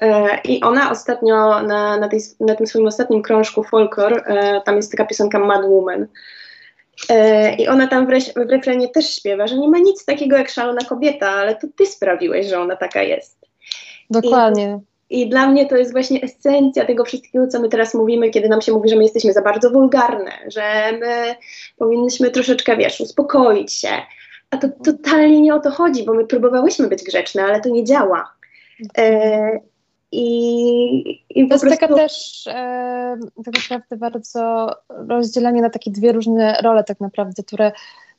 E, 0.00 0.40
I 0.44 0.62
ona 0.62 0.90
ostatnio 0.90 1.62
na, 1.62 1.96
na, 1.96 2.08
tej, 2.08 2.20
na 2.40 2.54
tym 2.54 2.66
swoim 2.66 2.86
ostatnim 2.86 3.22
krążku 3.22 3.62
Folklore, 3.62 4.22
e, 4.24 4.60
tam 4.60 4.76
jest 4.76 4.90
taka 4.90 5.04
piosenka 5.04 5.38
Mad 5.38 5.64
Woman. 5.64 6.06
E, 7.08 7.54
I 7.54 7.68
ona 7.68 7.86
tam 7.86 8.06
w, 8.06 8.10
re, 8.10 8.20
w 8.20 8.50
refrenie 8.50 8.88
też 8.88 9.16
śpiewa, 9.16 9.46
że 9.46 9.58
nie 9.58 9.68
ma 9.68 9.78
nic 9.78 10.04
takiego 10.04 10.36
jak 10.36 10.48
szalona 10.48 10.80
kobieta, 10.80 11.28
ale 11.28 11.56
to 11.56 11.66
ty 11.76 11.86
sprawiłeś, 11.86 12.46
że 12.46 12.60
ona 12.60 12.76
taka 12.76 13.02
jest. 13.02 13.38
Dokładnie. 14.10 14.80
I, 14.84 14.89
I 15.10 15.28
dla 15.28 15.48
mnie 15.48 15.66
to 15.66 15.76
jest 15.76 15.92
właśnie 15.92 16.22
esencja 16.22 16.84
tego 16.84 17.04
wszystkiego, 17.04 17.46
co 17.46 17.60
my 17.60 17.68
teraz 17.68 17.94
mówimy, 17.94 18.30
kiedy 18.30 18.48
nam 18.48 18.62
się 18.62 18.72
mówi, 18.72 18.88
że 18.88 18.96
my 18.96 19.02
jesteśmy 19.02 19.32
za 19.32 19.42
bardzo 19.42 19.70
wulgarne, 19.70 20.32
że 20.46 20.92
my 21.00 21.34
powinniśmy 21.78 22.30
troszeczkę, 22.30 22.76
wiesz, 22.76 23.00
uspokoić 23.00 23.72
się. 23.72 23.88
A 24.50 24.56
to 24.56 24.68
totalnie 24.84 25.40
nie 25.40 25.54
o 25.54 25.60
to 25.60 25.70
chodzi, 25.70 26.04
bo 26.04 26.14
my 26.14 26.26
próbowałyśmy 26.26 26.88
być 26.88 27.04
grzeczne, 27.04 27.42
ale 27.42 27.60
to 27.60 27.68
nie 27.68 27.84
działa. 27.84 28.32
E, 28.98 29.60
i, 30.12 31.10
i 31.30 31.48
to 31.48 31.54
jest 31.54 31.64
prostu... 31.64 31.80
taka 31.80 31.94
też 31.94 32.46
e, 32.46 33.18
tak 33.44 33.54
naprawdę 33.54 33.96
bardzo 33.96 34.70
rozdzielenie 34.88 35.62
na 35.62 35.70
takie 35.70 35.90
dwie 35.90 36.12
różne 36.12 36.60
role 36.62 36.84
tak 36.84 37.00
naprawdę, 37.00 37.42
które 37.42 37.72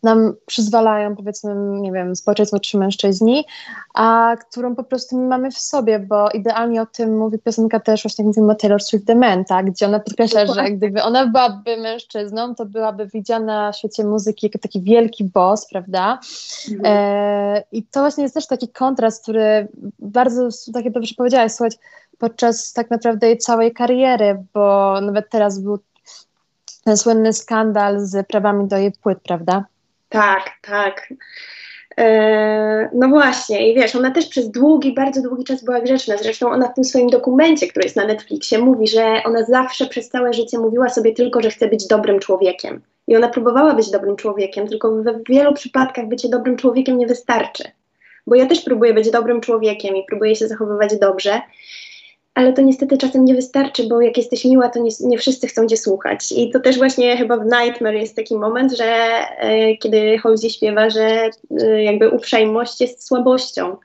nam 0.03 0.33
przyzwalają, 0.45 1.15
powiedzmy, 1.15 1.55
nie 1.55 1.91
wiem, 1.91 2.15
społeczeństwo 2.15 2.59
czy 2.59 2.77
mężczyźni, 2.77 3.45
a 3.93 4.35
którą 4.49 4.75
po 4.75 4.83
prostu 4.83 5.17
my 5.17 5.27
mamy 5.27 5.51
w 5.51 5.57
sobie, 5.57 5.99
bo 5.99 6.29
idealnie 6.29 6.81
o 6.81 6.85
tym 6.85 7.17
mówi 7.17 7.39
piosenka 7.39 7.79
też, 7.79 8.03
właśnie 8.03 8.25
jak 8.25 8.27
mówimy 8.27 8.51
o 8.51 8.55
Taylor 8.55 8.83
Swift 8.83 9.07
The 9.07 9.15
Man, 9.15 9.45
tak, 9.45 9.65
gdzie 9.65 9.85
ona 9.85 9.99
podkreśla, 9.99 10.45
że 10.45 10.71
gdyby 10.71 11.03
ona 11.03 11.27
byłaby 11.27 11.77
mężczyzną, 11.77 12.55
to 12.55 12.65
byłaby 12.65 13.07
widziana 13.07 13.71
w 13.71 13.77
świecie 13.77 14.03
muzyki 14.03 14.45
jako 14.45 14.59
taki 14.59 14.81
wielki 14.81 15.23
boss, 15.23 15.67
prawda? 15.69 16.19
Mhm. 16.71 16.81
E, 16.85 17.63
I 17.71 17.83
to 17.83 17.99
właśnie 17.99 18.23
jest 18.23 18.35
też 18.35 18.47
taki 18.47 18.69
kontrast, 18.69 19.23
który 19.23 19.67
bardzo, 19.99 20.47
tak 20.73 20.85
jak 20.85 20.93
dobrze 20.93 21.15
powiedziałaś, 21.17 21.51
słuchać, 21.51 21.77
podczas 22.17 22.73
tak 22.73 22.91
naprawdę 22.91 23.27
jej 23.27 23.37
całej 23.37 23.73
kariery, 23.73 24.43
bo 24.53 24.95
nawet 25.01 25.29
teraz 25.29 25.59
był 25.59 25.79
ten 26.83 26.97
słynny 26.97 27.33
skandal 27.33 27.99
z 27.99 28.27
prawami 28.27 28.67
do 28.67 28.77
jej 28.77 28.91
płyt, 28.91 29.19
prawda? 29.23 29.65
Tak, 30.11 30.49
tak. 30.61 31.13
E, 31.97 32.89
no 32.93 33.07
właśnie, 33.07 33.71
i 33.71 33.75
wiesz, 33.75 33.95
ona 33.95 34.11
też 34.11 34.27
przez 34.27 34.51
długi, 34.51 34.93
bardzo 34.93 35.21
długi 35.21 35.43
czas 35.43 35.63
była 35.63 35.81
grzeczna. 35.81 36.17
Zresztą 36.17 36.51
ona 36.51 36.67
w 36.67 36.73
tym 36.73 36.83
swoim 36.83 37.07
dokumencie, 37.09 37.67
który 37.67 37.83
jest 37.83 37.95
na 37.95 38.05
Netflixie, 38.05 38.59
mówi, 38.59 38.87
że 38.87 39.21
ona 39.25 39.43
zawsze 39.43 39.85
przez 39.85 40.09
całe 40.09 40.33
życie 40.33 40.59
mówiła 40.59 40.89
sobie 40.89 41.13
tylko, 41.13 41.41
że 41.41 41.49
chce 41.49 41.67
być 41.67 41.87
dobrym 41.87 42.19
człowiekiem. 42.19 42.81
I 43.07 43.15
ona 43.15 43.29
próbowała 43.29 43.73
być 43.73 43.91
dobrym 43.91 44.15
człowiekiem, 44.15 44.67
tylko 44.67 44.91
w 44.91 45.03
wielu 45.29 45.53
przypadkach 45.53 46.07
bycie 46.07 46.29
dobrym 46.29 46.57
człowiekiem 46.57 46.97
nie 46.97 47.07
wystarczy. 47.07 47.63
Bo 48.27 48.35
ja 48.35 48.45
też 48.45 48.61
próbuję 48.61 48.93
być 48.93 49.11
dobrym 49.11 49.41
człowiekiem 49.41 49.95
i 49.95 50.05
próbuję 50.07 50.35
się 50.35 50.47
zachowywać 50.47 50.99
dobrze, 50.99 51.41
ale 52.33 52.53
to 52.53 52.61
niestety 52.61 52.97
czasem 52.97 53.25
nie 53.25 53.35
wystarczy, 53.35 53.87
bo 53.87 54.01
jak 54.01 54.17
jesteś 54.17 54.45
miła, 54.45 54.69
to 54.69 54.79
nie, 54.79 54.91
nie, 54.99 55.17
wszyscy 55.17 55.47
chcą 55.47 55.67
cię 55.67 55.77
słuchać. 55.77 56.31
I 56.31 56.51
to 56.51 56.59
też 56.59 56.77
właśnie 56.77 57.17
chyba 57.17 57.37
w 57.37 57.45
Nightmare 57.45 57.95
jest 57.95 58.15
taki 58.15 58.35
moment, 58.35 58.71
że 58.71 58.85
e, 58.85 59.77
kiedy 59.77 60.17
Halsey 60.17 60.49
śpiewa, 60.49 60.89
że 60.89 61.29
e, 61.61 61.83
jakby 61.83 62.09
uprzejmość 62.09 62.81
jest 62.81 63.07
słabością. 63.07 63.77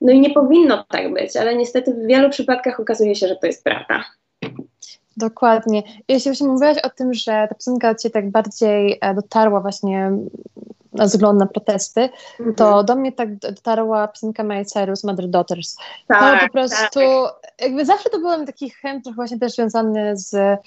No 0.00 0.12
i 0.12 0.20
nie 0.20 0.30
powinno 0.30 0.84
tak 0.88 1.12
być, 1.12 1.36
ale 1.36 1.56
niestety 1.56 1.94
w 1.94 2.06
wielu 2.06 2.30
przypadkach 2.30 2.80
okazuje 2.80 3.14
się, 3.14 3.28
że 3.28 3.36
to 3.36 3.46
jest 3.46 3.64
prawda. 3.64 4.04
Dokładnie. 5.16 5.82
Jeśli 6.08 6.30
właśnie 6.30 6.46
mówiłaś 6.46 6.78
o 6.78 6.90
tym, 6.90 7.14
że 7.14 7.46
ta 7.48 7.54
piosenka 7.54 7.94
Cię 7.94 8.10
tak 8.10 8.30
bardziej 8.30 8.98
e, 9.00 9.14
dotarła 9.14 9.60
właśnie 9.60 10.12
ze 10.98 11.06
względu 11.06 11.38
na 11.38 11.46
protesty, 11.46 12.00
mm 12.00 12.52
-hmm. 12.52 12.54
to 12.54 12.84
do 12.84 12.96
mnie 12.96 13.12
tak 13.12 13.36
dotarła 13.36 14.08
piosenka 14.08 14.42
Miley 14.42 14.66
Cyrus, 14.66 15.04
Mother 15.04 15.28
Daughters. 15.28 15.76
Tak, 16.08 16.40
to 16.40 16.46
po 16.46 16.52
prostu, 16.52 17.00
tak. 17.00 17.52
jakby 17.60 17.84
zawsze 17.84 18.10
to 18.10 18.18
był 18.18 18.46
taki 18.46 18.70
chęt 18.70 19.04
trochę 19.04 19.16
właśnie 19.16 19.38
też 19.38 19.52
związany 19.52 20.16
z 20.16 20.60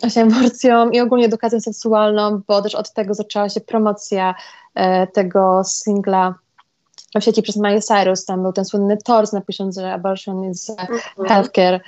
właśnie 0.00 0.22
aborcją 0.22 0.90
i 0.90 1.00
ogólnie 1.00 1.24
edukacją 1.24 1.60
seksualną, 1.60 2.40
bo 2.46 2.62
też 2.62 2.74
od 2.74 2.92
tego 2.92 3.14
zaczęła 3.14 3.48
się 3.48 3.60
promocja 3.60 4.34
e, 4.74 5.06
tego 5.06 5.62
singla 5.64 6.34
w 7.20 7.24
sieci 7.24 7.42
przez 7.42 7.56
Miley 7.56 7.82
Cyrus, 7.82 8.24
tam 8.24 8.42
był 8.42 8.52
ten 8.52 8.64
słynny 8.64 8.96
tors 9.04 9.32
napisząc, 9.32 9.76
że 9.76 9.92
abortion 9.92 10.50
is 10.50 10.70
mm 10.70 10.86
-hmm. 10.86 11.28
healthcare 11.28 11.80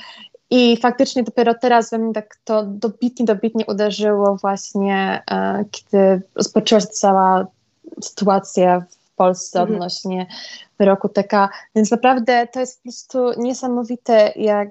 i 0.50 0.76
faktycznie 0.76 1.22
dopiero 1.22 1.54
teraz 1.54 1.90
we 1.90 1.98
mnie 1.98 2.12
tak 2.12 2.36
to 2.44 2.62
dobitnie, 2.66 3.26
dobitnie 3.26 3.66
uderzyło 3.66 4.36
właśnie, 4.36 5.22
e, 5.30 5.64
kiedy 5.70 6.22
rozpoczęła 6.34 6.80
się 6.80 6.86
cała 6.86 7.46
sytuacja 8.02 8.80
w 8.80 9.16
Polsce 9.16 9.60
mhm. 9.60 9.76
odnośnie 9.76 10.26
wyroku 10.78 11.08
TK. 11.08 11.48
Więc 11.74 11.90
naprawdę 11.90 12.48
to 12.52 12.60
jest 12.60 12.78
po 12.78 12.82
prostu 12.82 13.40
niesamowite, 13.42 14.32
jak 14.36 14.68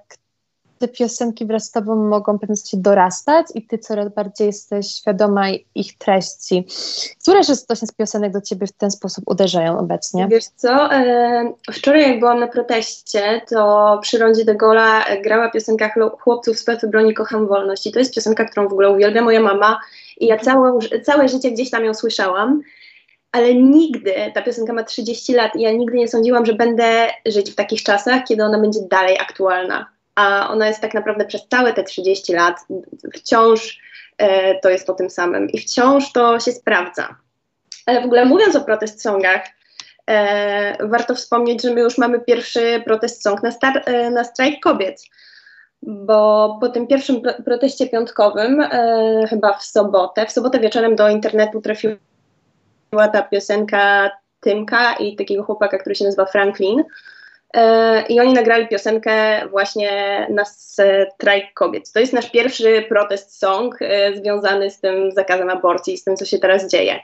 te 0.84 0.88
piosenki 0.88 1.46
wraz 1.46 1.66
z 1.66 1.72
tobą 1.72 1.96
mogą 1.96 2.38
w 2.38 2.40
pewnym 2.40 2.58
sensie 2.58 2.78
dorastać 2.78 3.48
i 3.56 3.68
ty 3.68 3.78
coraz 3.78 4.14
bardziej 4.14 4.48
jesteś 4.48 4.88
świadoma 4.88 5.46
ich 5.76 5.98
treści. 5.98 6.68
Które 7.22 7.44
z 7.44 7.68
właśnie 7.68 7.88
z 7.88 7.92
piosenek 7.92 8.34
do 8.34 8.42
ciebie 8.42 8.68
w 8.68 8.72
ten 8.72 8.92
sposób 8.92 9.24
uderzają 9.28 9.80
obecnie? 9.80 10.28
Wiesz 10.32 10.46
co, 10.56 10.94
e, 10.94 11.54
wczoraj 11.72 12.02
jak 12.10 12.20
byłam 12.20 12.40
na 12.40 12.48
proteście, 12.48 13.42
to 13.50 14.00
przy 14.02 14.18
rondzie 14.18 14.46
de 14.46 14.56
Gola 14.56 15.04
grała 15.24 15.50
piosenka 15.50 15.92
Chłopców 16.20 16.60
z 16.60 16.64
Pefy 16.64 16.88
broni 16.88 17.14
kocham 17.14 17.48
wolność 17.48 17.88
i 17.88 17.92
to 17.92 18.00
jest 18.00 18.16
piosenka, 18.16 18.46
którą 18.46 18.68
w 18.68 18.74
ogóle 18.74 18.90
uwielbia 18.90 19.22
moja 19.22 19.40
mama 19.40 19.80
i 20.18 20.28
ja 20.28 20.38
całe, 20.38 20.80
całe 21.04 21.30
życie 21.30 21.52
gdzieś 21.52 21.70
tam 21.70 21.86
ją 21.86 21.94
słyszałam 21.94 22.62
ale 23.34 23.56
nigdy, 23.56 24.14
ta 24.34 24.42
piosenka 24.42 24.74
ma 24.74 24.84
30 24.84 25.34
lat 25.34 25.56
i 25.56 25.62
ja 25.62 25.72
nigdy 25.72 25.98
nie 25.98 26.08
sądziłam, 26.08 26.46
że 26.46 26.54
będę 26.54 27.08
żyć 27.26 27.52
w 27.52 27.56
takich 27.56 27.84
czasach, 27.84 28.24
kiedy 28.28 28.44
ona 28.44 28.60
będzie 28.60 28.80
dalej 28.92 29.20
aktualna. 29.20 29.86
A 30.16 30.50
ona 30.50 30.68
jest 30.68 30.82
tak 30.82 30.94
naprawdę 30.94 31.26
przez 31.26 31.48
całe 31.48 31.74
te 31.74 31.84
30 31.84 32.34
lat 32.34 32.58
wciąż 33.14 33.80
e, 34.18 34.60
to 34.60 34.70
jest 34.70 34.90
o 34.90 34.94
tym 34.94 35.10
samym 35.10 35.50
i 35.50 35.60
wciąż 35.60 36.12
to 36.12 36.40
się 36.40 36.52
sprawdza. 36.52 37.16
Ale 37.86 38.02
w 38.02 38.06
ogóle 38.06 38.26
mówiąc 38.26 38.56
o 38.56 38.62
protest 38.62 39.02
songach, 39.02 39.42
e, 40.10 40.88
warto 40.88 41.16
wspomnieć, 41.16 41.62
że 41.62 41.74
my 41.74 41.82
już 41.82 41.98
mamy 41.98 42.20
pierwszy 42.20 42.82
protest 42.86 43.24
song 43.24 43.44
na, 43.44 43.52
star, 43.52 43.84
e, 43.86 44.10
na 44.10 44.24
strajk 44.24 44.64
kobiet 44.64 45.02
bo 45.88 46.58
po 46.62 46.70
tym 46.70 46.88
pierwszym 46.88 47.22
pro 47.22 47.34
proteście 47.46 47.90
piątkowym, 47.90 48.62
e, 48.62 49.26
chyba 49.30 49.54
w 49.54 49.64
sobotę, 49.64 50.26
w 50.26 50.32
sobotę 50.32 50.60
wieczorem 50.60 50.96
do 50.96 51.10
internetu 51.10 51.62
trafił 51.62 51.92
była 52.94 53.08
ta 53.08 53.22
piosenka 53.22 54.12
Tymka 54.40 54.94
i 54.94 55.16
takiego 55.16 55.44
chłopaka, 55.44 55.78
który 55.78 55.96
się 55.96 56.06
nazywa 56.06 56.26
Franklin. 56.26 56.84
E, 57.54 58.02
I 58.02 58.20
oni 58.20 58.34
nagrali 58.34 58.68
piosenkę 58.68 59.48
właśnie 59.50 59.92
na 60.30 60.46
strajk 60.46 61.54
kobiet. 61.54 61.92
To 61.92 62.00
jest 62.00 62.14
nasz 62.14 62.32
pierwszy 62.32 62.86
protest 62.90 63.40
song 63.40 63.78
e, 63.82 64.16
związany 64.16 64.72
z 64.72 64.80
tym 64.80 65.12
zakazem 65.12 65.50
aborcji, 65.50 65.98
z 65.98 66.04
tym, 66.04 66.16
co 66.16 66.26
się 66.26 66.40
teraz 66.40 66.68
dzieje. 66.68 67.00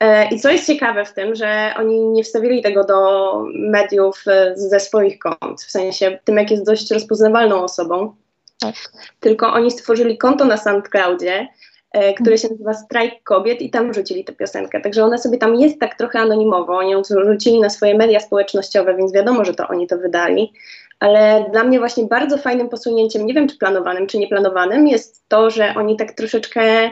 E, 0.00 0.28
I 0.28 0.40
co 0.40 0.50
jest 0.50 0.66
ciekawe 0.66 1.04
w 1.04 1.12
tym, 1.12 1.34
że 1.34 1.74
oni 1.78 2.00
nie 2.00 2.24
wstawili 2.24 2.62
tego 2.62 2.84
do 2.84 3.32
mediów 3.54 4.24
ze 4.54 4.80
swoich 4.80 5.18
kont, 5.18 5.62
w 5.62 5.70
sensie 5.70 6.18
tym, 6.24 6.36
jak 6.36 6.50
jest 6.50 6.66
dość 6.66 6.90
rozpoznawalną 6.90 7.62
osobą, 7.62 8.14
tak. 8.60 8.74
tylko 9.20 9.52
oni 9.52 9.70
stworzyli 9.70 10.18
konto 10.18 10.44
na 10.44 10.56
SoundCloudzie, 10.56 11.48
E, 11.92 12.14
który 12.14 12.38
się 12.38 12.48
nazywa 12.48 12.74
Strajk 12.74 13.22
Kobiet 13.22 13.62
i 13.62 13.70
tam 13.70 13.92
wrzucili 13.92 14.24
tę 14.24 14.32
piosenkę. 14.32 14.80
Także 14.80 15.04
ona 15.04 15.18
sobie 15.18 15.38
tam 15.38 15.54
jest 15.54 15.80
tak 15.80 15.94
trochę 15.94 16.18
anonimowo. 16.18 16.78
Oni 16.78 16.90
ją 16.90 17.02
wrzucili 17.02 17.60
na 17.60 17.70
swoje 17.70 17.94
media 17.94 18.20
społecznościowe, 18.20 18.96
więc 18.96 19.12
wiadomo, 19.12 19.44
że 19.44 19.54
to 19.54 19.68
oni 19.68 19.86
to 19.86 19.98
wydali. 19.98 20.52
Ale 21.00 21.44
dla 21.52 21.64
mnie 21.64 21.78
właśnie 21.78 22.04
bardzo 22.04 22.38
fajnym 22.38 22.68
posunięciem, 22.68 23.26
nie 23.26 23.34
wiem 23.34 23.48
czy 23.48 23.58
planowanym, 23.58 24.06
czy 24.06 24.18
nieplanowanym, 24.18 24.88
jest 24.88 25.28
to, 25.28 25.50
że 25.50 25.74
oni 25.76 25.96
tak 25.96 26.12
troszeczkę 26.12 26.90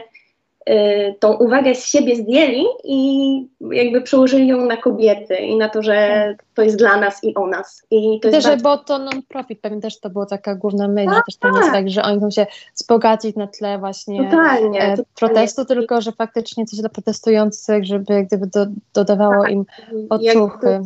tą 1.19 1.33
uwagę 1.33 1.75
z 1.75 1.85
siebie 1.85 2.15
zdjęli 2.15 2.65
i 2.83 3.47
jakby 3.71 4.01
przełożyli 4.01 4.47
ją 4.47 4.65
na 4.65 4.77
kobiety 4.77 5.35
i 5.35 5.57
na 5.57 5.69
to, 5.69 5.83
że 5.83 6.35
to 6.53 6.61
jest 6.61 6.77
dla 6.77 6.97
nas 6.97 7.23
i 7.23 7.35
o 7.35 7.47
nas. 7.47 7.83
I 7.91 8.19
to 8.19 8.31
też, 8.31 8.43
bardzo... 8.43 8.63
bo 8.63 8.77
to 8.77 8.99
non-profit, 8.99 9.59
pewnie 9.61 9.81
też 9.81 9.99
to 9.99 10.09
była 10.09 10.25
taka 10.25 10.55
główna 10.55 10.87
myśl, 10.87 11.09
tak, 11.09 11.25
też 11.25 11.37
to 11.37 11.51
nie 11.51 11.59
jest 11.59 11.71
tak, 11.71 11.89
że 11.89 12.03
oni 12.03 12.17
chcą 12.17 12.31
się 12.31 12.45
wzbogacić 12.75 13.35
na 13.35 13.47
tle 13.47 13.79
właśnie 13.79 14.29
totalnie, 14.29 14.81
e, 14.81 14.97
protestu, 15.15 15.61
totalnie. 15.61 15.81
tylko 15.81 16.01
że 16.01 16.11
faktycznie 16.11 16.65
coś 16.65 16.79
dla 16.79 16.89
protestujących, 16.89 17.85
żeby 17.85 18.23
gdyby 18.23 18.47
do, 18.47 18.65
dodawało 18.93 19.43
tak. 19.43 19.51
im 19.51 19.65
otuchy 20.09 20.81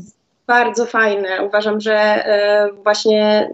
bardzo 0.47 0.85
fajne. 0.85 1.43
Uważam, 1.45 1.81
że 1.81 1.93
e, 1.93 2.69
właśnie 2.83 3.49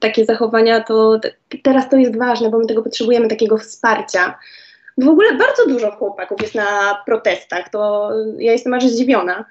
takie 0.00 0.24
zachowania 0.24 0.80
to 0.80 1.20
teraz 1.62 1.88
to 1.88 1.96
jest 1.96 2.18
ważne, 2.18 2.50
bo 2.50 2.58
my 2.58 2.66
tego 2.66 2.82
potrzebujemy, 2.82 3.28
takiego 3.28 3.58
wsparcia. 3.58 4.38
W 4.98 5.08
ogóle 5.08 5.34
bardzo 5.34 5.66
dużo 5.68 5.90
chłopaków 5.90 6.42
jest 6.42 6.54
na 6.54 7.02
protestach, 7.06 7.68
to 7.68 8.10
ja 8.38 8.52
jestem 8.52 8.74
aż 8.74 8.86
zdziwiona. 8.86 9.44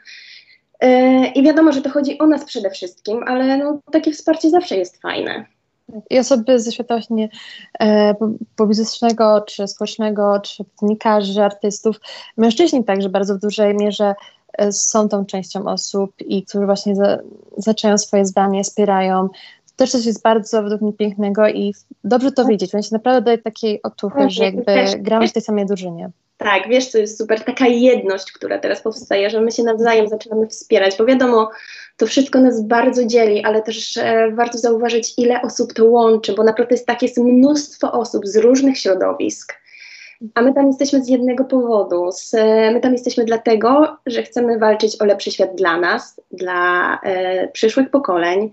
E, 0.80 1.26
I 1.28 1.44
wiadomo, 1.44 1.72
że 1.72 1.82
to 1.82 1.90
chodzi 1.90 2.20
o 2.20 2.28
nas 2.28 2.46
przede 2.46 2.70
wszystkim, 2.70 3.24
ale 3.28 3.58
no, 3.58 3.80
takie 3.92 4.12
wsparcie 4.12 4.50
zawsze 4.50 4.78
jest 4.78 5.02
fajne. 5.02 5.46
I 6.10 6.20
osoby 6.20 6.60
ze 6.60 6.72
świata 6.72 6.96
właśnie 6.96 7.30
e, 7.80 8.16
publicystycznego, 8.56 9.42
czy 9.48 9.68
społecznego, 9.68 10.40
czy 10.40 10.64
dziennikarzy, 10.82 11.44
artystów, 11.44 11.96
mężczyźni 12.38 12.84
także 12.84 13.10
bardzo 13.10 13.36
w 13.36 13.40
dużej 13.40 13.76
mierze 13.76 14.16
e, 14.58 14.72
są 14.72 15.10
tą 15.10 15.26
częścią 15.26 15.66
osób 15.66 16.12
i 16.20 16.44
którzy 16.44 16.66
właśnie 16.66 16.96
za, 16.96 17.18
zaczynają 17.58 17.98
swoje 17.98 18.26
zdanie, 18.26 18.64
wspierają. 18.64 19.30
To 19.76 19.78
też 19.78 19.92
coś 19.92 20.06
jest 20.06 20.24
bardzo 20.24 20.64
według 20.64 20.82
mnie 20.82 20.94
pięknego 20.94 21.48
i 21.48 21.74
dobrze 22.04 22.32
to 22.32 22.46
widzieć. 22.46 22.72
Więc 22.72 22.92
naprawdę 22.92 23.22
daje 23.22 23.38
takiej 23.38 23.82
otuchy, 23.82 24.30
że 24.30 24.44
jakby 24.44 24.76
gramy 25.00 25.28
w 25.28 25.34
tej 25.34 25.42
samej 25.42 25.66
drużynie. 25.66 26.10
Tak, 26.38 26.68
wiesz, 26.70 26.92
to 26.92 26.98
jest 26.98 27.18
super, 27.18 27.44
taka 27.44 27.68
jedność, 27.68 28.32
która 28.32 28.60
teraz 28.60 28.82
powstaje, 28.82 29.30
że 29.30 29.42
my 29.42 29.52
się 29.52 29.64
nawzajem 29.64 30.08
zaczynamy 30.08 30.48
wspierać, 30.48 30.98
bo 30.98 31.06
wiadomo, 31.06 31.50
to 31.98 32.08
wszystko 32.08 32.40
nas 32.40 32.64
bardzo 32.68 33.06
dzieli, 33.06 33.44
ale 33.44 33.62
też 33.62 33.98
e, 33.98 34.32
warto 34.32 34.58
zauważyć, 34.58 35.14
ile 35.18 35.42
osób 35.42 35.74
to 35.74 35.86
łączy, 35.86 36.34
bo 36.34 36.44
naprawdę 36.44 36.76
jest 36.76 36.88
tak, 36.88 37.02
jest 37.02 37.18
mnóstwo 37.18 37.92
osób 37.92 38.28
z 38.28 38.38
różnych 38.38 38.78
środowisk, 38.78 39.54
a 40.34 40.42
my 40.42 40.54
tam 40.54 40.68
jesteśmy 40.68 41.04
z 41.04 41.08
jednego 41.08 41.44
powodu. 41.44 42.12
Z, 42.12 42.34
my 42.74 42.80
tam 42.82 42.94
jesteśmy 42.94 43.26
dlatego, 43.26 43.98
że 44.06 44.24
chcemy 44.24 44.60
walczyć 44.60 45.02
o 45.02 45.06
lepszy 45.06 45.32
świat 45.32 45.56
dla 45.56 45.80
nas, 45.80 46.22
dla 46.32 47.00
e, 47.04 47.48
przyszłych 47.48 47.90
pokoleń, 47.90 48.40
e, 48.44 48.50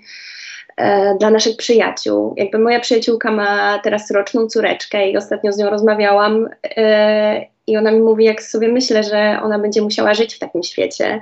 dla 1.18 1.30
naszych 1.30 1.56
przyjaciół. 1.56 2.34
Jakby 2.36 2.58
moja 2.58 2.80
przyjaciółka 2.80 3.30
ma 3.30 3.78
teraz 3.78 4.10
roczną 4.10 4.46
córeczkę 4.46 5.10
i 5.10 5.16
ostatnio 5.16 5.52
z 5.52 5.58
nią 5.58 5.70
rozmawiałam 5.70 6.48
e, 6.76 7.46
i 7.66 7.76
ona 7.76 7.92
mi 7.92 8.00
mówi, 8.00 8.24
jak 8.24 8.42
sobie 8.42 8.68
myślę, 8.68 9.04
że 9.04 9.38
ona 9.42 9.58
będzie 9.58 9.82
musiała 9.82 10.14
żyć 10.14 10.34
w 10.34 10.38
takim 10.38 10.62
świecie, 10.62 11.20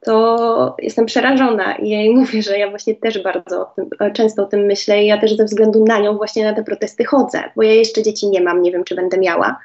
to 0.00 0.76
jestem 0.78 1.06
przerażona 1.06 1.76
i 1.76 1.88
jej 1.88 2.14
mówię, 2.16 2.42
że 2.42 2.58
ja 2.58 2.70
właśnie 2.70 2.94
też 2.94 3.22
bardzo 3.22 3.60
o 3.60 3.64
tym, 3.64 4.12
często 4.12 4.42
o 4.42 4.46
tym 4.46 4.60
myślę 4.60 5.02
i 5.02 5.06
ja 5.06 5.18
też 5.18 5.36
ze 5.36 5.44
względu 5.44 5.84
na 5.84 5.98
nią 5.98 6.16
właśnie 6.16 6.44
na 6.44 6.52
te 6.52 6.64
protesty 6.64 7.04
chodzę, 7.04 7.42
bo 7.56 7.62
ja 7.62 7.72
jeszcze 7.72 8.02
dzieci 8.02 8.28
nie 8.28 8.40
mam, 8.40 8.62
nie 8.62 8.72
wiem, 8.72 8.84
czy 8.84 8.94
będę 8.94 9.18
miała, 9.18 9.58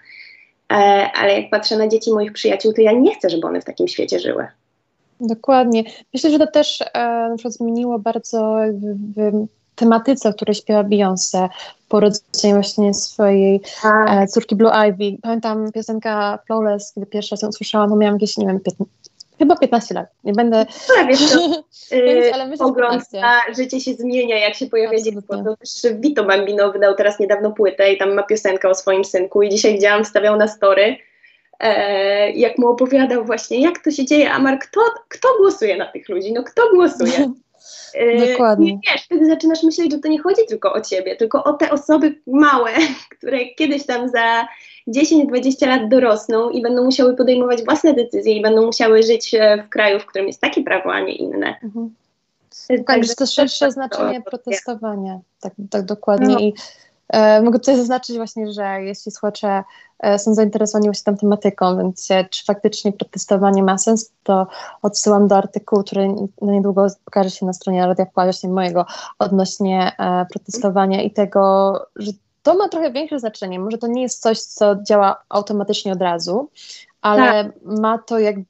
e, 0.71 0.75
ale 1.15 1.41
jak 1.41 1.49
patrzę 1.49 1.77
na 1.77 1.87
dzieci 1.87 2.11
moich 2.11 2.33
przyjaciół, 2.33 2.73
to 2.73 2.81
ja 2.81 2.91
nie 2.91 3.15
chcę, 3.15 3.29
żeby 3.29 3.47
one 3.47 3.61
w 3.61 3.65
takim 3.65 3.87
świecie 3.87 4.19
żyły. 4.19 4.47
Dokładnie. 5.19 5.83
Myślę, 6.13 6.29
że 6.29 6.39
to 6.39 6.47
też 6.47 6.81
e, 6.81 6.87
na 7.29 7.35
przykład 7.35 7.53
zmieniło 7.53 7.99
bardzo 7.99 8.57
w, 8.73 9.13
w 9.15 9.47
tematyce, 9.75 10.29
o 10.29 10.33
której 10.33 10.55
śpiewa 10.55 10.83
Beyoncé 10.83 11.49
po 11.89 11.97
urodzeniu 11.97 12.53
właśnie 12.53 12.93
swojej 12.93 13.61
tak. 13.81 14.09
e, 14.09 14.27
córki 14.27 14.55
Blue 14.55 14.71
Ivy. 14.89 15.17
Pamiętam 15.21 15.71
piosenka 15.71 16.39
Flawless, 16.47 16.93
kiedy 16.93 17.07
pierwszy 17.07 17.35
raz 17.35 17.41
ją 17.41 17.47
usłyszałam, 17.47 17.89
to 17.89 17.95
miałam 17.95 18.15
jakieś, 18.15 18.37
nie 18.37 18.47
wiem, 18.47 18.59
Chyba 19.37 19.55
15 19.55 19.95
lat. 19.95 20.07
Nie 20.23 20.33
będę. 20.33 20.65
No, 20.89 21.07
wiesz, 21.07 21.31
to, 21.31 21.63
yy, 21.95 22.33
ale 22.33 22.47
myślę, 22.47 22.65
pogląd 22.65 23.13
na 23.13 23.53
życie 23.57 23.79
się 23.81 23.93
zmienia, 23.93 24.39
jak 24.39 24.55
się 24.55 24.65
pojawia 24.65 25.01
dziecko. 25.01 25.43
To 25.43 25.57
też 25.57 25.93
Vito 25.99 26.23
Bambino 26.23 26.71
wydał 26.71 26.95
teraz 26.95 27.19
niedawno 27.19 27.51
płytę 27.51 27.93
i 27.93 27.97
tam 27.97 28.13
ma 28.13 28.23
piosenkę 28.23 28.69
o 28.69 28.75
swoim 28.75 29.05
synku. 29.05 29.41
I 29.41 29.49
dzisiaj 29.49 29.73
widziałam, 29.73 30.05
wstawiał 30.05 30.35
na 30.35 30.47
story, 30.47 30.97
jak 32.35 32.57
mu 32.57 32.67
opowiadał 32.67 33.25
właśnie, 33.25 33.61
jak 33.61 33.83
to 33.83 33.91
się 33.91 34.05
dzieje. 34.05 34.31
Amar, 34.31 34.59
kto, 34.59 34.81
kto 35.07 35.27
głosuje 35.37 35.77
na 35.77 35.85
tych 35.85 36.09
ludzi? 36.09 36.33
No 36.33 36.43
kto 36.43 36.61
głosuje? 36.73 37.31
E, 37.93 38.31
Dokładnie. 38.31 38.71
I 38.71 38.79
wiesz, 38.91 39.03
wtedy 39.03 39.25
zaczynasz 39.25 39.63
myśleć, 39.63 39.91
że 39.91 39.99
to 39.99 40.07
nie 40.07 40.21
chodzi 40.21 40.41
tylko 40.47 40.73
o 40.73 40.81
ciebie, 40.81 41.15
tylko 41.15 41.43
o 41.43 41.53
te 41.53 41.71
osoby 41.71 42.21
małe, 42.27 42.71
które 43.17 43.45
kiedyś 43.45 43.85
tam 43.85 44.09
za 44.09 44.47
10-20 44.87 45.67
lat 45.67 45.89
dorosną 45.89 46.49
i 46.49 46.61
będą 46.61 46.83
musiały 46.83 47.15
podejmować 47.15 47.63
własne 47.63 47.93
decyzje 47.93 48.33
i 48.33 48.41
będą 48.41 48.65
musiały 48.65 49.03
żyć 49.03 49.33
e, 49.33 49.63
w 49.63 49.69
kraju, 49.69 49.99
w 49.99 50.05
którym 50.05 50.27
jest 50.27 50.41
takie 50.41 50.63
prawo, 50.63 50.93
a 50.93 50.99
nie 50.99 51.15
inne. 51.15 51.55
Mhm. 51.63 51.93
Także 52.85 53.15
to 53.15 53.25
szersze 53.25 53.71
znaczenie 53.71 54.21
protestowania, 54.21 55.19
tak, 55.41 55.53
tak 55.69 55.85
dokładnie. 55.85 56.33
No. 56.33 56.39
I 56.39 56.47
e, 56.47 56.51
mogę 57.43 57.59
tutaj 57.59 57.77
zaznaczyć 57.77 58.17
właśnie, 58.17 58.53
że 58.53 58.81
jeśli 58.81 59.11
słuchacze 59.11 59.63
e, 59.99 60.19
są 60.19 60.33
zainteresowani 60.33 60.87
właśnie 60.87 61.13
tą 61.13 61.17
tematyką, 61.17 61.77
więc 61.77 62.11
e, 62.11 62.25
czy 62.25 62.45
faktycznie 62.45 62.93
protestowanie 62.93 63.63
ma 63.63 63.77
sens, 63.77 64.11
to 64.23 64.47
odsyłam 64.81 65.27
do 65.27 65.37
artykułu, 65.37 65.83
który 65.83 66.07
niedługo 66.41 66.87
pokaże 67.05 67.29
się 67.29 67.45
na 67.45 67.53
stronie 67.53 67.87
Radia 67.87 68.05
właśnie 68.13 68.49
mojego 68.49 68.85
odnośnie 69.19 69.91
e, 69.99 70.25
protestowania 70.25 71.01
i 71.01 71.11
tego, 71.11 71.73
że 71.95 72.11
to 72.43 72.55
ma 72.55 72.69
trochę 72.69 72.91
większe 72.91 73.19
znaczenie. 73.19 73.59
Może 73.59 73.77
to 73.77 73.87
nie 73.87 74.01
jest 74.01 74.21
coś, 74.21 74.41
co 74.41 74.75
działa 74.83 75.23
automatycznie 75.29 75.91
od 75.91 76.01
razu, 76.01 76.49
ale 77.01 77.43
tak. 77.43 77.53
ma 77.63 77.97
to 77.97 78.19
jakby 78.19 78.45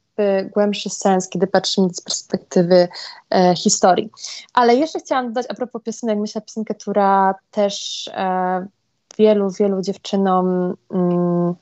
głębszy 0.53 0.89
sens, 0.89 1.29
kiedy 1.29 1.47
patrzymy 1.47 1.89
z 1.93 2.01
perspektywy 2.01 2.87
e, 3.29 3.55
historii. 3.55 4.09
Ale 4.53 4.75
jeszcze 4.75 4.99
chciałam 4.99 5.27
dodać 5.27 5.45
a 5.49 5.53
propos 5.53 5.83
piosenek, 5.83 6.17
myślę, 6.17 6.41
piosenkę, 6.41 6.75
która 6.75 7.35
też 7.51 8.07
e, 8.13 8.67
wielu, 9.17 9.51
wielu 9.51 9.81
dziewczynom 9.81 10.75
mm, 10.91 11.55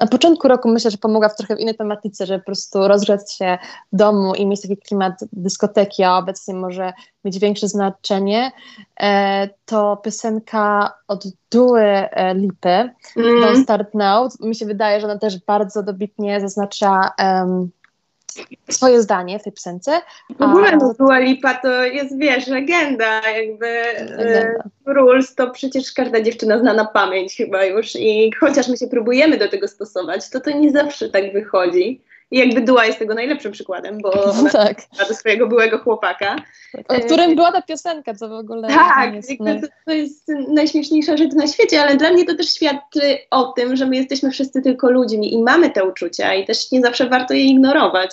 na 0.00 0.06
początku 0.06 0.48
roku 0.48 0.68
myślę, 0.68 0.90
że 0.90 0.98
pomogła 0.98 1.28
w 1.28 1.36
trochę 1.36 1.56
w 1.56 1.60
innej 1.60 1.74
tematyce, 1.74 2.26
że 2.26 2.38
po 2.38 2.44
prostu 2.44 2.88
rozgrzać 2.88 3.32
się 3.32 3.58
w 3.92 3.96
domu 3.96 4.34
i 4.34 4.46
mieć 4.46 4.62
taki 4.62 4.76
klimat 4.76 5.14
dyskoteki, 5.32 6.02
a 6.02 6.16
obecnie 6.16 6.54
może 6.54 6.92
mieć 7.24 7.38
większe 7.38 7.68
znaczenie, 7.68 8.52
e, 9.00 9.48
to 9.66 9.96
piosenka 9.96 10.94
od 11.08 11.24
Duły 11.50 11.82
e, 11.82 12.34
Lipy, 12.34 12.68
mm. 12.68 12.94
Don't 13.16 13.62
Start 13.62 13.94
Now. 13.94 14.40
Mi 14.40 14.54
się 14.54 14.66
wydaje, 14.66 15.00
że 15.00 15.06
ona 15.06 15.18
też 15.18 15.44
bardzo 15.44 15.82
dobitnie 15.82 16.40
zaznacza 16.40 17.10
um, 17.18 17.70
swoje 18.70 19.02
zdanie 19.02 19.38
w 19.38 19.42
tej 19.42 19.52
piosence. 19.52 20.00
W 20.38 20.42
ogóle 20.42 20.76
no, 20.76 20.94
Dua 20.98 21.18
Lipa 21.18 21.54
to 21.54 21.84
jest, 21.84 22.18
wiesz, 22.18 22.46
legenda, 22.46 23.20
jakby 23.30 23.66
legenda. 24.16 24.64
E, 24.86 24.92
Rules 24.94 25.34
to 25.34 25.50
przecież 25.50 25.92
każda 25.92 26.20
dziewczyna 26.20 26.58
zna 26.58 26.74
na 26.74 26.84
pamięć 26.84 27.36
chyba 27.36 27.64
już 27.64 27.96
i 27.96 28.32
chociaż 28.40 28.68
my 28.68 28.76
się 28.76 28.86
próbujemy 28.86 29.38
do 29.38 29.48
tego 29.48 29.68
stosować, 29.68 30.30
to 30.30 30.40
to 30.40 30.50
nie 30.50 30.70
zawsze 30.70 31.08
tak 31.08 31.32
wychodzi. 31.32 32.00
I 32.30 32.38
jakby 32.38 32.60
Dua 32.60 32.86
jest 32.86 32.98
tego 32.98 33.14
najlepszym 33.14 33.52
przykładem, 33.52 33.98
bo 34.02 34.24
ona 34.40 34.50
tak. 34.50 34.78
do 35.08 35.14
swojego 35.14 35.46
byłego 35.46 35.78
chłopaka. 35.78 36.36
O 36.88 37.00
którym 37.00 37.34
była 37.34 37.52
ta 37.52 37.62
piosenka, 37.62 38.14
co 38.14 38.28
w 38.28 38.32
ogóle 38.32 38.68
Tak, 38.68 39.14
jest, 39.14 39.28
to, 39.28 39.68
to 39.86 39.92
jest 39.92 40.32
najśmieszniejsza 40.48 41.16
rzecz 41.16 41.32
na 41.32 41.46
świecie, 41.46 41.82
ale 41.82 41.96
dla 41.96 42.12
mnie 42.12 42.24
to 42.24 42.34
też 42.34 42.52
świadczy 42.54 43.18
o 43.30 43.44
tym, 43.44 43.76
że 43.76 43.86
my 43.86 43.96
jesteśmy 43.96 44.30
wszyscy 44.30 44.62
tylko 44.62 44.90
ludźmi 44.90 45.34
i 45.34 45.42
mamy 45.42 45.70
te 45.70 45.84
uczucia 45.84 46.34
i 46.34 46.46
też 46.46 46.72
nie 46.72 46.80
zawsze 46.80 47.08
warto 47.08 47.34
je 47.34 47.44
ignorować. 47.44 48.10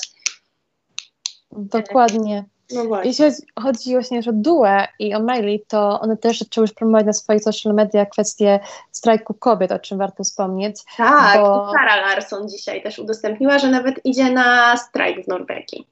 Dokładnie. 1.52 2.44
No 2.72 3.04
Jeśli 3.04 3.26
chodzi 3.62 3.92
właśnie 3.92 4.20
o 4.20 4.34
Duę 4.34 4.88
i 5.00 5.16
o 5.16 5.20
Miley, 5.20 5.64
to 5.68 6.00
one 6.00 6.18
też 6.18 6.40
zaczęły 6.40 6.64
już 6.64 6.74
promować 6.74 7.06
na 7.06 7.14
swoich 7.14 7.44
social 7.44 7.74
media 7.74 8.06
kwestię 8.06 8.60
strajku 8.92 9.34
kobiet, 9.34 9.72
o 9.72 9.80
czym 9.80 9.98
warto 9.98 10.24
wspomnieć. 10.24 10.82
Tak, 10.98 11.42
bo... 11.42 11.72
Sara 11.72 11.96
Larsson 11.96 12.50
dzisiaj 12.50 12.84
też 12.84 13.00
udostępniła, 13.00 13.60
że 13.60 13.70
nawet 13.70 14.06
idzie 14.06 14.32
na 14.32 14.78
strajk 14.78 15.26
w 15.26 15.28
Norwegii. 15.28 15.88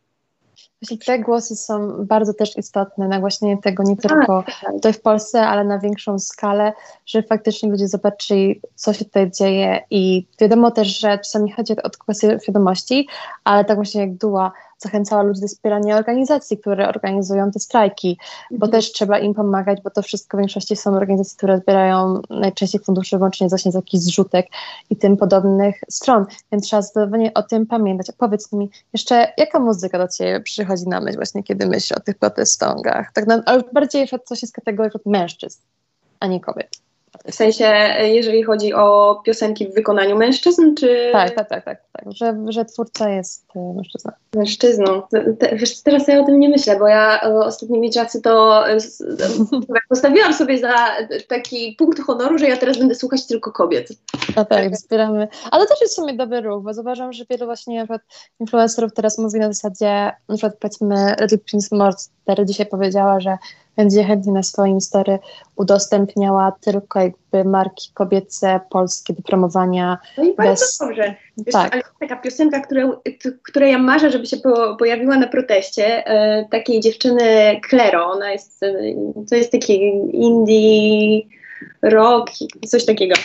Właśnie 0.81 0.97
te 0.97 1.19
głosy 1.19 1.55
są 1.55 2.05
bardzo 2.05 2.33
też 2.33 2.57
istotne, 2.57 3.07
nagłaśnienie 3.07 3.57
tego 3.57 3.83
nie 3.83 3.97
tak, 3.97 4.11
tylko 4.11 4.43
tak. 4.61 4.73
tutaj 4.73 4.93
w 4.93 5.01
Polsce, 5.01 5.47
ale 5.47 5.63
na 5.63 5.79
większą 5.79 6.19
skalę, 6.19 6.73
że 7.05 7.23
faktycznie 7.23 7.69
ludzie 7.69 7.87
zobaczyli, 7.87 8.61
co 8.75 8.93
się 8.93 9.05
tutaj 9.05 9.31
dzieje 9.31 9.81
i 9.89 10.25
wiadomo 10.39 10.71
też, 10.71 10.99
że 10.99 11.17
czasami 11.17 11.51
chodzi 11.51 11.73
o 11.83 11.89
kwestię 11.89 12.39
świadomości, 12.43 13.07
ale 13.43 13.65
tak 13.65 13.75
właśnie 13.75 14.01
jak 14.01 14.13
Dua 14.13 14.51
zachęcała 14.81 15.23
ludzi 15.23 15.41
do 15.41 15.47
wspierania 15.47 15.97
organizacji, 15.97 16.57
które 16.57 16.89
organizują 16.89 17.51
te 17.51 17.59
strajki, 17.59 18.17
bo 18.51 18.65
mhm. 18.65 18.71
też 18.71 18.91
trzeba 18.91 19.19
im 19.19 19.33
pomagać, 19.33 19.81
bo 19.81 19.89
to 19.89 20.01
wszystko 20.01 20.37
w 20.37 20.39
większości 20.39 20.75
są 20.75 20.95
organizacje, 20.95 21.37
które 21.37 21.57
zbierają 21.57 22.21
najczęściej 22.29 22.81
fundusze 22.81 23.17
wyłącznie 23.17 23.47
właśnie 23.47 23.71
z 23.71 23.75
jakichś 23.75 24.03
zrzutek 24.03 24.47
i 24.89 24.95
tym 24.95 25.17
podobnych 25.17 25.81
stron, 25.89 26.25
więc 26.51 26.65
trzeba 26.65 26.81
zdecydowanie 26.81 27.33
o 27.33 27.43
tym 27.43 27.65
pamiętać. 27.65 28.07
Powiedz 28.17 28.51
mi 28.51 28.69
jeszcze, 28.93 29.33
jaka 29.37 29.59
muzyka 29.59 29.97
do 29.97 30.07
Ciebie 30.07 30.39
przychodzi 30.39 30.87
na 30.87 31.01
myśl 31.01 31.17
właśnie, 31.17 31.43
kiedy 31.43 31.65
myślisz 31.65 31.91
o 31.91 31.99
tych 31.99 32.17
protestongach? 32.17 33.11
Tak 33.13 33.27
na, 33.27 33.43
ale 33.45 33.63
bardziej 33.73 34.07
coś 34.25 34.39
z 34.39 34.51
kategorii 34.51 34.91
mężczyzn, 35.05 35.61
a 36.19 36.27
nie 36.27 36.39
kobiet. 36.39 36.90
W 37.25 37.35
sensie, 37.35 37.73
jeżeli 37.99 38.43
chodzi 38.43 38.73
o 38.73 39.15
piosenki 39.25 39.67
w 39.67 39.73
wykonaniu 39.73 40.17
mężczyzn, 40.17 40.75
czy... 40.75 41.09
Tak, 41.11 41.35
tak, 41.35 41.49
tak, 41.49 41.65
tak, 41.65 41.81
tak 41.91 42.05
że, 42.11 42.37
że 42.49 42.65
twórca 42.65 43.09
jest 43.09 43.45
e, 43.55 43.73
mężczyzną. 43.73 44.11
Mężczyzną. 44.35 45.01
Te, 45.39 45.55
wiesz, 45.55 45.81
teraz 45.81 46.07
ja 46.07 46.21
o 46.21 46.25
tym 46.25 46.39
nie 46.39 46.49
myślę, 46.49 46.79
bo 46.79 46.87
ja 46.87 47.21
ostatnimi 47.21 47.91
czasy 47.91 48.21
to 48.21 48.63
postawiłam 49.89 50.33
sobie 50.33 50.59
za 50.59 50.75
taki 51.27 51.75
punkt 51.77 52.01
honoru, 52.01 52.37
że 52.37 52.47
ja 52.47 52.57
teraz 52.57 52.77
będę 52.77 52.95
słuchać 52.95 53.27
tylko 53.27 53.51
kobiet. 53.51 53.87
A 54.35 54.45
tak, 54.45 54.73
wspieramy. 54.73 55.27
Ale 55.51 55.67
też 55.67 55.81
jest 55.81 55.93
w 55.93 55.95
sumie 55.95 56.13
dobry 56.13 56.41
ruch, 56.41 56.63
bo 56.63 56.73
zauważam, 56.73 57.13
że 57.13 57.25
wielu 57.29 57.45
właśnie 57.45 57.79
na 57.79 57.83
przykład 57.83 58.01
influencerów 58.39 58.93
teraz 58.93 59.17
mówi 59.17 59.39
na 59.39 59.53
zasadzie, 59.53 60.11
na 60.29 60.35
przykład 60.35 60.57
powiedzmy 60.59 61.15
Lady 61.19 61.37
Prince 61.37 61.71
Morster 61.71 62.45
dzisiaj 62.45 62.65
powiedziała, 62.65 63.19
że 63.19 63.37
będzie 63.75 64.03
chętnie 64.03 64.31
na 64.31 64.43
swoim 64.43 64.81
story 64.81 65.19
udostępniała 65.55 66.53
tylko 66.61 66.99
jakby 66.99 67.43
marki 67.49 67.91
kobiece 67.93 68.59
polskie 68.69 69.13
do 69.13 69.21
promowania. 69.21 69.97
No 70.17 70.23
i 70.23 70.35
bardzo 70.35 70.65
bez... 70.65 70.77
dobrze. 70.77 71.15
Wiesz, 71.37 71.53
tak. 71.53 71.73
Ale 71.73 71.83
taka 71.99 72.15
piosenka, 72.15 72.59
która, 72.59 72.89
która 73.43 73.67
ja 73.67 73.77
marzę, 73.77 74.11
żeby 74.11 74.25
się 74.25 74.37
po, 74.37 74.75
pojawiła 74.75 75.17
na 75.17 75.27
proteście, 75.27 76.07
e, 76.07 76.45
takiej 76.51 76.79
dziewczyny 76.79 77.21
Claro, 77.69 78.05
ona 78.05 78.31
jest, 78.31 78.63
e, 78.63 78.73
to 79.29 79.35
jest 79.35 79.51
taki 79.51 79.81
indie 80.11 81.21
rock, 81.81 82.31
coś 82.67 82.85
takiego. 82.85 83.15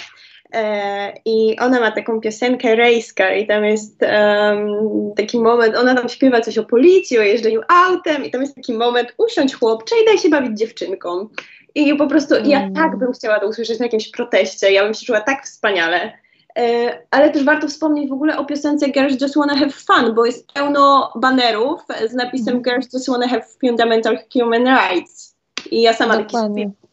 E, 0.52 1.12
I 1.24 1.56
ona 1.60 1.80
ma 1.80 1.90
taką 1.90 2.20
piosenkę 2.20 2.76
Rejska 2.76 3.34
i 3.34 3.46
tam 3.46 3.64
jest 3.64 4.02
um, 4.02 5.14
taki 5.16 5.40
moment, 5.40 5.76
ona 5.76 5.94
tam 5.94 6.08
śpiewa 6.08 6.40
coś 6.40 6.58
o 6.58 6.64
policji, 6.64 7.18
o 7.18 7.22
jeżdżeniu 7.22 7.60
autem 7.68 8.24
i 8.24 8.30
tam 8.30 8.40
jest 8.40 8.54
taki 8.54 8.72
moment, 8.72 9.14
usiądź 9.18 9.54
chłopcze 9.54 9.94
i 10.02 10.06
daj 10.06 10.18
się 10.18 10.28
bawić 10.28 10.58
dziewczynką. 10.58 11.28
I 11.74 11.94
po 11.94 12.06
prostu 12.06 12.34
mm. 12.34 12.50
ja 12.50 12.70
tak 12.74 12.96
bym 12.96 13.12
chciała 13.12 13.40
to 13.40 13.48
usłyszeć 13.48 13.78
na 13.78 13.84
jakimś 13.84 14.10
proteście, 14.10 14.72
ja 14.72 14.84
bym 14.84 14.94
się 14.94 15.06
czuła 15.06 15.20
tak 15.20 15.44
wspaniale. 15.44 16.12
E, 16.58 16.98
ale 17.10 17.30
też 17.30 17.44
warto 17.44 17.68
wspomnieć 17.68 18.10
w 18.10 18.12
ogóle 18.12 18.38
o 18.38 18.44
piosence 18.44 18.88
Girls 18.88 19.20
Just 19.20 19.36
Wanna 19.36 19.56
Have 19.56 19.70
Fun, 19.70 20.14
bo 20.14 20.26
jest 20.26 20.52
pełno 20.52 21.12
banerów 21.16 21.80
z 22.10 22.14
napisem 22.14 22.48
mm. 22.48 22.62
Girls 22.62 22.92
Just 22.92 23.08
Wanna 23.08 23.28
Have 23.28 23.44
Fundamental 23.60 24.18
Human 24.32 24.66
Rights. 24.66 25.36
I 25.70 25.82
ja 25.82 25.92
sama 25.92 26.16
Dokładnie. 26.16 26.64
taki 26.64 26.85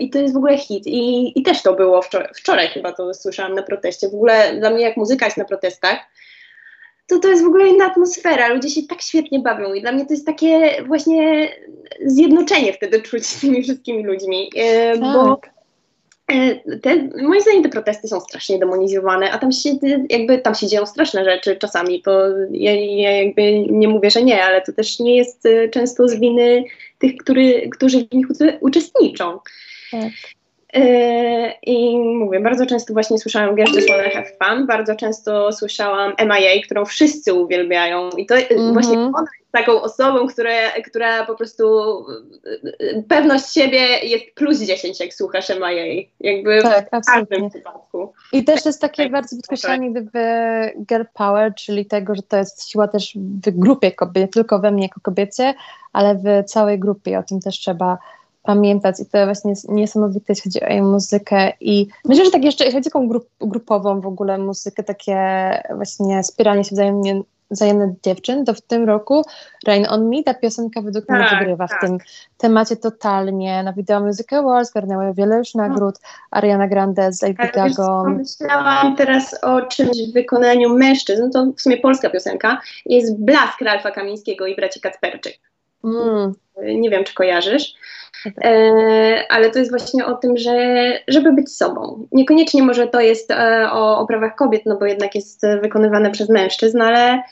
I 0.00 0.10
to 0.10 0.18
jest 0.18 0.34
w 0.34 0.36
ogóle 0.36 0.58
hit. 0.58 0.86
I, 0.86 1.32
i 1.38 1.42
też 1.42 1.62
to 1.62 1.74
było 1.74 2.02
wczoraj, 2.02 2.28
wczoraj 2.34 2.68
chyba 2.68 2.92
to 2.92 3.14
słyszałam 3.14 3.54
na 3.54 3.62
proteście. 3.62 4.08
W 4.08 4.14
ogóle 4.14 4.56
dla 4.56 4.70
mnie 4.70 4.82
jak 4.82 4.96
muzyka 4.96 5.24
jest 5.24 5.36
na 5.36 5.44
protestach, 5.44 5.98
to 7.06 7.18
to 7.18 7.28
jest 7.28 7.44
w 7.44 7.46
ogóle 7.46 7.68
inna 7.68 7.84
atmosfera. 7.84 8.48
Ludzie 8.48 8.70
się 8.70 8.82
tak 8.82 9.02
świetnie 9.02 9.40
bawią 9.40 9.74
i 9.74 9.80
dla 9.80 9.92
mnie 9.92 10.06
to 10.06 10.12
jest 10.12 10.26
takie 10.26 10.82
właśnie 10.86 11.48
zjednoczenie 12.06 12.72
wtedy 12.72 13.02
czuć 13.02 13.26
z 13.26 13.40
tymi 13.40 13.62
wszystkimi 13.62 14.04
ludźmi. 14.04 14.50
E, 14.56 14.98
tak. 14.98 15.00
Bo 15.00 15.32
e, 15.32 15.55
te, 16.82 17.08
moim 17.22 17.40
zdaniem 17.40 17.62
te 17.62 17.68
protesty 17.68 18.08
są 18.08 18.20
strasznie 18.20 18.58
demonizowane, 18.58 19.30
a 19.30 19.38
tam 19.38 19.52
się 19.52 19.70
jakby 20.10 20.38
tam 20.38 20.54
się 20.54 20.66
dzieją 20.66 20.86
straszne 20.86 21.24
rzeczy 21.24 21.56
czasami. 21.56 22.02
To 22.02 22.28
ja, 22.50 22.74
ja 22.74 23.22
jakby 23.22 23.60
nie 23.60 23.88
mówię, 23.88 24.10
że 24.10 24.22
nie, 24.22 24.44
ale 24.44 24.62
to 24.62 24.72
też 24.72 24.98
nie 24.98 25.16
jest 25.16 25.42
często 25.70 26.08
z 26.08 26.20
winy 26.20 26.64
tych, 26.98 27.16
który, 27.16 27.68
którzy 27.68 28.06
w 28.06 28.14
nich 28.14 28.26
uczestniczą. 28.60 29.38
Tak. 29.90 30.10
E, 30.76 31.52
I 31.62 31.98
mówię, 31.98 32.40
bardzo 32.40 32.66
często 32.66 32.92
właśnie 32.92 33.18
słyszałam 33.18 33.56
Girls 33.56 33.74
Just 33.74 33.88
Wanna 33.88 34.10
Have 34.10 34.26
Fun, 34.44 34.66
bardzo 34.66 34.96
często 34.96 35.52
słyszałam 35.52 36.12
MIA, 36.18 36.62
którą 36.64 36.84
wszyscy 36.84 37.34
uwielbiają. 37.34 38.10
I 38.10 38.26
to 38.26 38.34
mm 38.34 38.48
-hmm. 38.48 38.72
właśnie 38.72 38.98
ona 38.98 39.26
jest 39.40 39.52
taką 39.52 39.82
osobą, 39.82 40.26
która, 40.26 40.50
która 40.86 41.26
po 41.26 41.34
prostu 41.34 41.64
e, 42.80 43.02
pewność 43.02 43.52
siebie 43.52 43.78
jest 44.02 44.24
plus 44.34 44.60
10, 44.60 45.00
jak 45.00 45.14
słuchasz 45.14 45.48
MIA, 45.48 46.02
jakby 46.20 46.62
tak, 46.62 46.86
w 46.86 46.90
każdym 46.90 47.50
przypadku. 47.50 48.12
I 48.32 48.44
też 48.44 48.66
jest 48.66 48.80
takie 48.80 49.02
tak, 49.02 49.12
bardzo 49.12 49.36
podkreślanie 49.36 49.90
gdyby 49.90 50.20
girl 50.88 51.04
power, 51.14 51.54
czyli 51.54 51.86
tego, 51.86 52.14
że 52.14 52.22
to 52.22 52.36
jest 52.36 52.70
siła 52.70 52.88
też 52.88 53.18
w 53.46 53.50
grupie 53.50 53.92
kobiet, 53.92 54.16
nie 54.16 54.28
tylko 54.28 54.58
we 54.58 54.70
mnie 54.70 54.82
jako 54.82 55.00
kobiecie, 55.00 55.54
ale 55.92 56.14
w 56.14 56.44
całej 56.46 56.78
grupie. 56.78 57.18
O 57.18 57.22
tym 57.22 57.40
też 57.40 57.58
trzeba 57.58 57.98
pamiętać 58.46 59.00
i 59.00 59.06
to 59.06 59.24
właśnie 59.24 59.50
jest 59.50 59.68
niesamowite, 59.68 60.24
jeśli 60.28 60.50
chodzi 60.50 60.64
o 60.64 60.68
jej 60.68 60.82
muzykę 60.82 61.52
i 61.60 61.86
myślę, 62.04 62.24
że 62.24 62.30
tak 62.30 62.44
jeszcze, 62.44 62.64
jeśli 62.64 62.78
chodzi 62.78 62.88
o 62.88 62.90
taką 62.90 63.08
grup, 63.08 63.28
grupową 63.40 64.00
w 64.00 64.06
ogóle 64.06 64.38
muzykę, 64.38 64.82
takie 64.82 65.16
właśnie 65.76 66.24
spieranie 66.24 66.64
się 66.64 66.74
wzajemnie 66.74 67.22
wzajemne 67.50 67.94
dziewczyn, 68.04 68.44
to 68.44 68.54
w 68.54 68.60
tym 68.60 68.84
roku 68.84 69.22
Rain 69.66 69.86
On 69.90 70.08
Me, 70.08 70.22
ta 70.22 70.34
piosenka 70.34 70.82
według 70.82 71.06
tak, 71.06 71.16
mnie 71.16 71.38
wygrywa 71.38 71.68
tak. 71.68 71.78
w 71.78 71.86
tym 71.86 71.98
temacie 72.38 72.76
totalnie. 72.76 73.62
Na 73.62 73.72
Video 73.72 74.00
Music 74.00 74.32
Awards 74.32 74.72
garnęła 74.72 75.12
wiele 75.12 75.38
już 75.38 75.54
nagród, 75.54 75.94
Ariana 76.30 76.68
Grande 76.68 77.12
z 77.12 77.22
Lady 77.22 77.48
Gaga. 77.54 78.02
Myślałam 78.02 78.96
teraz 78.96 79.44
o 79.44 79.62
czymś 79.62 79.98
w 80.10 80.12
wykonaniu 80.12 80.78
mężczyzn, 80.78 81.30
to 81.30 81.46
w 81.56 81.60
sumie 81.60 81.76
polska 81.76 82.10
piosenka, 82.10 82.60
jest 82.86 83.20
Blask 83.20 83.60
Ralfa 83.60 83.90
Kamińskiego 83.90 84.46
i 84.46 84.56
braci 84.56 84.80
Kacperczyk. 84.80 85.38
Mm. 85.86 86.32
Nie 86.80 86.90
wiem, 86.90 87.04
czy 87.04 87.14
kojarzysz. 87.14 87.74
E, 88.44 89.24
ale 89.28 89.50
to 89.50 89.58
jest 89.58 89.70
właśnie 89.70 90.06
o 90.06 90.14
tym, 90.14 90.36
że 90.36 90.54
żeby 91.08 91.32
być 91.32 91.56
sobą. 91.56 92.06
Niekoniecznie 92.12 92.62
może 92.62 92.86
to 92.86 93.00
jest 93.00 93.30
e, 93.30 93.68
o, 93.72 93.98
o 93.98 94.06
prawach 94.06 94.34
kobiet, 94.34 94.62
no 94.66 94.76
bo 94.76 94.86
jednak 94.86 95.14
jest 95.14 95.42
wykonywane 95.62 96.10
przez 96.10 96.28
mężczyzn, 96.28 96.82
ale 96.82 97.22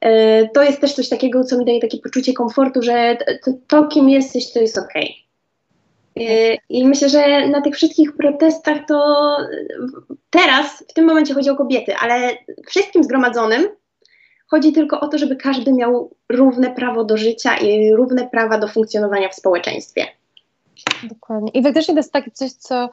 e, 0.00 0.48
to 0.48 0.62
jest 0.62 0.80
też 0.80 0.92
coś 0.92 1.08
takiego, 1.08 1.44
co 1.44 1.58
mi 1.58 1.64
daje 1.64 1.80
takie 1.80 1.98
poczucie 1.98 2.32
komfortu, 2.32 2.82
że 2.82 3.16
to, 3.44 3.50
to 3.68 3.88
kim 3.88 4.08
jesteś, 4.08 4.52
to 4.52 4.60
jest 4.60 4.78
okej. 4.78 5.16
Okay. 6.16 6.58
I 6.68 6.88
myślę, 6.88 7.08
że 7.08 7.48
na 7.48 7.60
tych 7.60 7.74
wszystkich 7.74 8.16
protestach 8.16 8.78
to 8.88 9.36
teraz, 10.30 10.84
w 10.90 10.92
tym 10.92 11.04
momencie 11.04 11.34
chodzi 11.34 11.50
o 11.50 11.56
kobiety, 11.56 11.94
ale 11.96 12.30
wszystkim 12.66 13.04
zgromadzonym 13.04 13.68
chodzi 14.54 14.72
tylko 14.72 15.00
o 15.00 15.08
to, 15.08 15.18
żeby 15.18 15.36
każdy 15.36 15.72
miał 15.72 16.10
równe 16.28 16.70
prawo 16.70 17.04
do 17.04 17.16
życia 17.16 17.56
i 17.56 17.94
równe 17.94 18.28
prawa 18.28 18.58
do 18.58 18.68
funkcjonowania 18.68 19.28
w 19.28 19.34
społeczeństwie. 19.34 20.06
Dokładnie. 21.08 21.50
I 21.54 21.62
faktycznie 21.62 21.94
to 21.94 21.98
jest 21.98 22.12
takie 22.12 22.30
coś, 22.30 22.52
co 22.52 22.90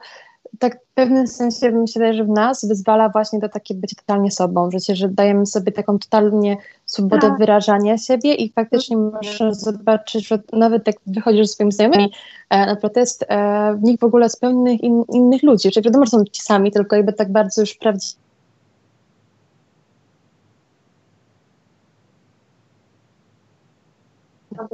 tak 0.58 0.76
w 0.76 0.94
pewnym 0.94 1.26
sensie 1.26 1.72
mi 1.72 1.88
się 1.88 2.00
wydaje, 2.00 2.14
że 2.14 2.24
w 2.24 2.28
nas 2.28 2.64
wyzwala 2.64 3.08
właśnie 3.08 3.38
do 3.38 3.48
takie 3.48 3.74
bycie 3.74 3.96
totalnie 3.96 4.30
sobą, 4.30 4.70
że, 4.70 4.96
że 4.96 5.08
dajemy 5.08 5.46
sobie 5.46 5.72
taką 5.72 5.98
totalnie 5.98 6.56
swobodę 6.86 7.28
tak. 7.28 7.38
wyrażania 7.38 7.98
siebie 7.98 8.34
i 8.34 8.52
faktycznie 8.52 8.96
możesz 8.96 9.54
zobaczyć, 9.54 10.28
że 10.28 10.38
nawet 10.52 10.86
jak 10.86 10.96
wychodzisz 11.06 11.46
ze 11.46 11.52
swoimi 11.52 11.72
znajomymi 11.72 12.12
e, 12.50 12.66
na 12.66 12.76
protest, 12.76 13.24
e, 13.28 13.74
w 13.74 13.82
nich 13.82 14.00
w 14.00 14.04
ogóle 14.04 14.28
z 14.28 14.36
pełnych 14.36 14.80
in, 14.80 15.04
innych 15.12 15.42
ludzi, 15.42 15.70
czyli 15.70 15.84
wiadomo, 15.84 16.04
że 16.04 16.10
są 16.10 16.24
ci 16.24 16.42
sami, 16.42 16.72
tylko 16.72 16.96
jakby 16.96 17.12
tak 17.12 17.32
bardzo 17.32 17.60
już 17.60 17.74
prawdziwi 17.74 18.21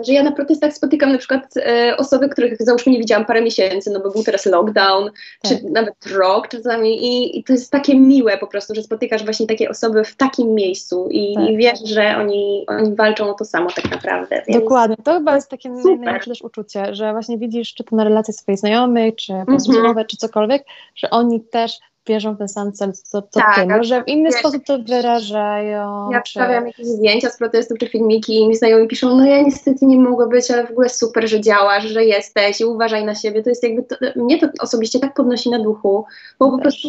Że 0.07 0.13
ja 0.13 0.23
na 0.23 0.33
protestach 0.33 0.73
spotykam 0.73 1.13
na 1.13 1.19
przykład 1.19 1.57
e, 1.57 1.97
osoby, 1.97 2.29
których 2.29 2.57
załóżmy 2.63 2.93
nie 2.93 2.99
widziałam 2.99 3.27
parę 3.27 3.43
miesięcy, 3.43 3.91
no 3.91 4.01
bo 4.01 4.11
był 4.11 4.23
teraz 4.25 4.47
lockdown, 4.47 5.11
tak. 5.43 5.53
czy 5.53 5.71
nawet 5.71 5.95
rok 6.07 6.49
czasami 6.49 7.07
i, 7.07 7.39
i, 7.39 7.45
to 7.45 7.53
jest 7.53 7.71
takie 7.71 8.01
miłe 8.01 8.39
po 8.39 8.47
prostu, 8.47 8.75
że 8.75 8.83
spotykasz 8.83 9.25
właśnie 9.25 9.47
takie 9.47 9.71
osoby 9.71 10.05
w 10.05 10.17
takim 10.17 10.55
miejscu 10.55 11.09
i, 11.11 11.35
tak. 11.35 11.49
i 11.49 11.57
wiesz, 11.57 11.81
że 11.85 12.17
oni, 12.17 12.65
oni 12.69 12.95
walczą 12.95 13.31
o 13.31 13.35
to 13.35 13.45
samo 13.45 13.71
tak 13.71 13.91
naprawdę. 13.91 14.43
Więc... 14.49 14.63
Dokładnie, 14.63 14.97
to 15.05 15.15
chyba 15.15 15.35
jest 15.35 15.51
takie 15.51 15.71
najlepsze 15.71 16.31
też 16.31 16.43
uczucie, 16.43 16.95
że 16.95 17.13
właśnie 17.13 17.39
widzisz, 17.39 17.75
czy 17.75 17.85
to 17.85 17.97
na 17.97 18.05
relacje 18.05 18.35
swoich 18.35 18.59
znajomych, 18.59 19.15
czy 19.17 19.33
mm 19.33 19.47
-hmm. 19.47 20.07
czy 20.07 20.17
cokolwiek, 20.17 20.65
że 20.95 21.11
oni 21.11 21.41
też 21.41 21.79
wierzą 22.09 22.35
w 22.35 22.39
ten 22.39 22.49
sam 22.49 22.73
cel, 22.73 22.93
co, 22.93 23.23
co 23.23 23.41
tak, 23.41 23.55
ty, 23.55 23.67
może 23.67 24.03
w 24.05 24.09
inny 24.09 24.33
sposób 24.33 24.65
to 24.65 24.79
wyrażają. 24.79 26.11
Ja 26.11 26.23
wstawiam 26.23 26.67
jakieś 26.67 26.87
zdjęcia 26.87 27.31
z 27.31 27.39
protestów 27.39 27.79
czy 27.79 27.89
filmiki 27.89 28.41
i 28.41 28.49
mi 28.49 28.57
znajomi 28.57 28.89
piszą, 28.89 29.17
no 29.17 29.27
ja 29.27 29.43
niestety 29.43 29.87
nie 29.87 29.99
mogę 29.99 30.27
być, 30.29 30.51
ale 30.51 30.67
w 30.67 30.71
ogóle 30.71 30.89
super, 30.89 31.29
że 31.29 31.41
działasz, 31.41 31.85
że 31.85 32.05
jesteś 32.05 32.61
i 32.61 32.65
uważaj 32.65 33.05
na 33.05 33.15
siebie. 33.15 33.43
To 33.43 33.49
jest 33.49 33.63
jakby, 33.63 33.83
to, 33.83 33.97
mnie 34.17 34.39
to 34.39 34.47
osobiście 34.61 34.99
tak 34.99 35.15
podnosi 35.15 35.51
na 35.51 35.59
duchu, 35.59 36.05
bo 36.39 36.51
po 36.51 36.59
prostu 36.59 36.89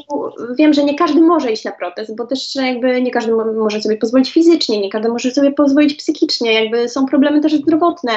wiem, 0.58 0.74
że 0.74 0.84
nie 0.84 0.96
każdy 0.96 1.22
może 1.22 1.52
iść 1.52 1.66
na 1.66 1.72
protest, 1.72 2.16
bo 2.16 2.28
też 2.28 2.56
jakby 2.56 3.02
nie 3.02 3.12
każdy 3.12 3.32
może 3.36 3.82
sobie 3.82 3.98
pozwolić 3.98 4.34
fizycznie, 4.34 4.82
nie 4.82 4.90
każdy 4.90 5.10
może 5.10 5.32
sobie 5.32 5.52
pozwolić 5.52 5.94
psychicznie, 5.94 6.54
jakby 6.54 6.90
są 6.90 7.06
problemy 7.06 7.42
też 7.42 7.56
zdrowotne 7.56 8.12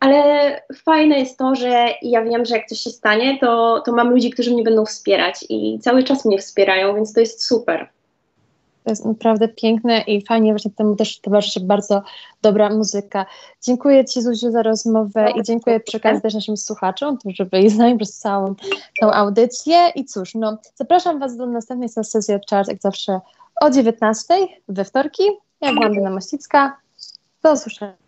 ale 0.00 0.60
fajne 0.84 1.18
jest 1.18 1.38
to, 1.38 1.54
że 1.54 1.88
ja 2.02 2.22
wiem, 2.22 2.44
że 2.44 2.56
jak 2.56 2.66
coś 2.66 2.80
się 2.80 2.90
stanie, 2.90 3.38
to, 3.40 3.82
to 3.86 3.92
mam 3.92 4.10
ludzi, 4.10 4.30
którzy 4.30 4.52
mnie 4.52 4.62
będą 4.62 4.84
wspierać 4.84 5.44
i 5.48 5.78
cały 5.78 6.02
czas 6.02 6.24
mnie 6.24 6.38
wspierają, 6.38 6.94
więc 6.94 7.12
to 7.12 7.20
jest 7.20 7.44
super. 7.44 7.88
To 8.84 8.92
jest 8.92 9.04
naprawdę 9.04 9.48
piękne 9.48 10.00
i 10.00 10.26
fajnie 10.26 10.52
właśnie 10.52 10.70
temu 10.70 10.96
też 10.96 11.20
towarzyszy 11.20 11.60
bardzo 11.60 12.02
dobra 12.42 12.70
muzyka. 12.70 13.26
Dziękuję 13.62 14.04
Ci 14.04 14.22
Zuziu 14.22 14.50
za 14.50 14.62
rozmowę 14.62 15.30
i 15.36 15.42
dziękuję 15.42 15.80
przy 15.80 15.96
okazji 15.96 16.22
też 16.22 16.34
naszym 16.34 16.56
słuchaczom, 16.56 17.16
którzy 17.16 17.44
byli 17.44 17.70
z 17.70 17.76
nami 17.76 17.96
przez 17.96 18.18
całą 18.18 18.54
tą 19.00 19.12
audycję 19.12 19.88
i 19.94 20.04
cóż, 20.04 20.34
no 20.34 20.58
zapraszam 20.74 21.18
Was 21.18 21.36
do 21.36 21.46
następnej 21.46 21.88
sesji 21.88 22.34
od 22.34 22.46
Charles, 22.50 22.68
jak 22.68 22.80
zawsze 22.80 23.20
o 23.60 23.70
19 23.70 24.34
we 24.68 24.84
wtorki. 24.84 25.22
Ja 25.60 25.72
byłam 25.72 25.94
Dana 25.94 26.10
Mościcka. 26.10 26.76
Do 27.42 27.52
usłyszenia. 27.52 28.07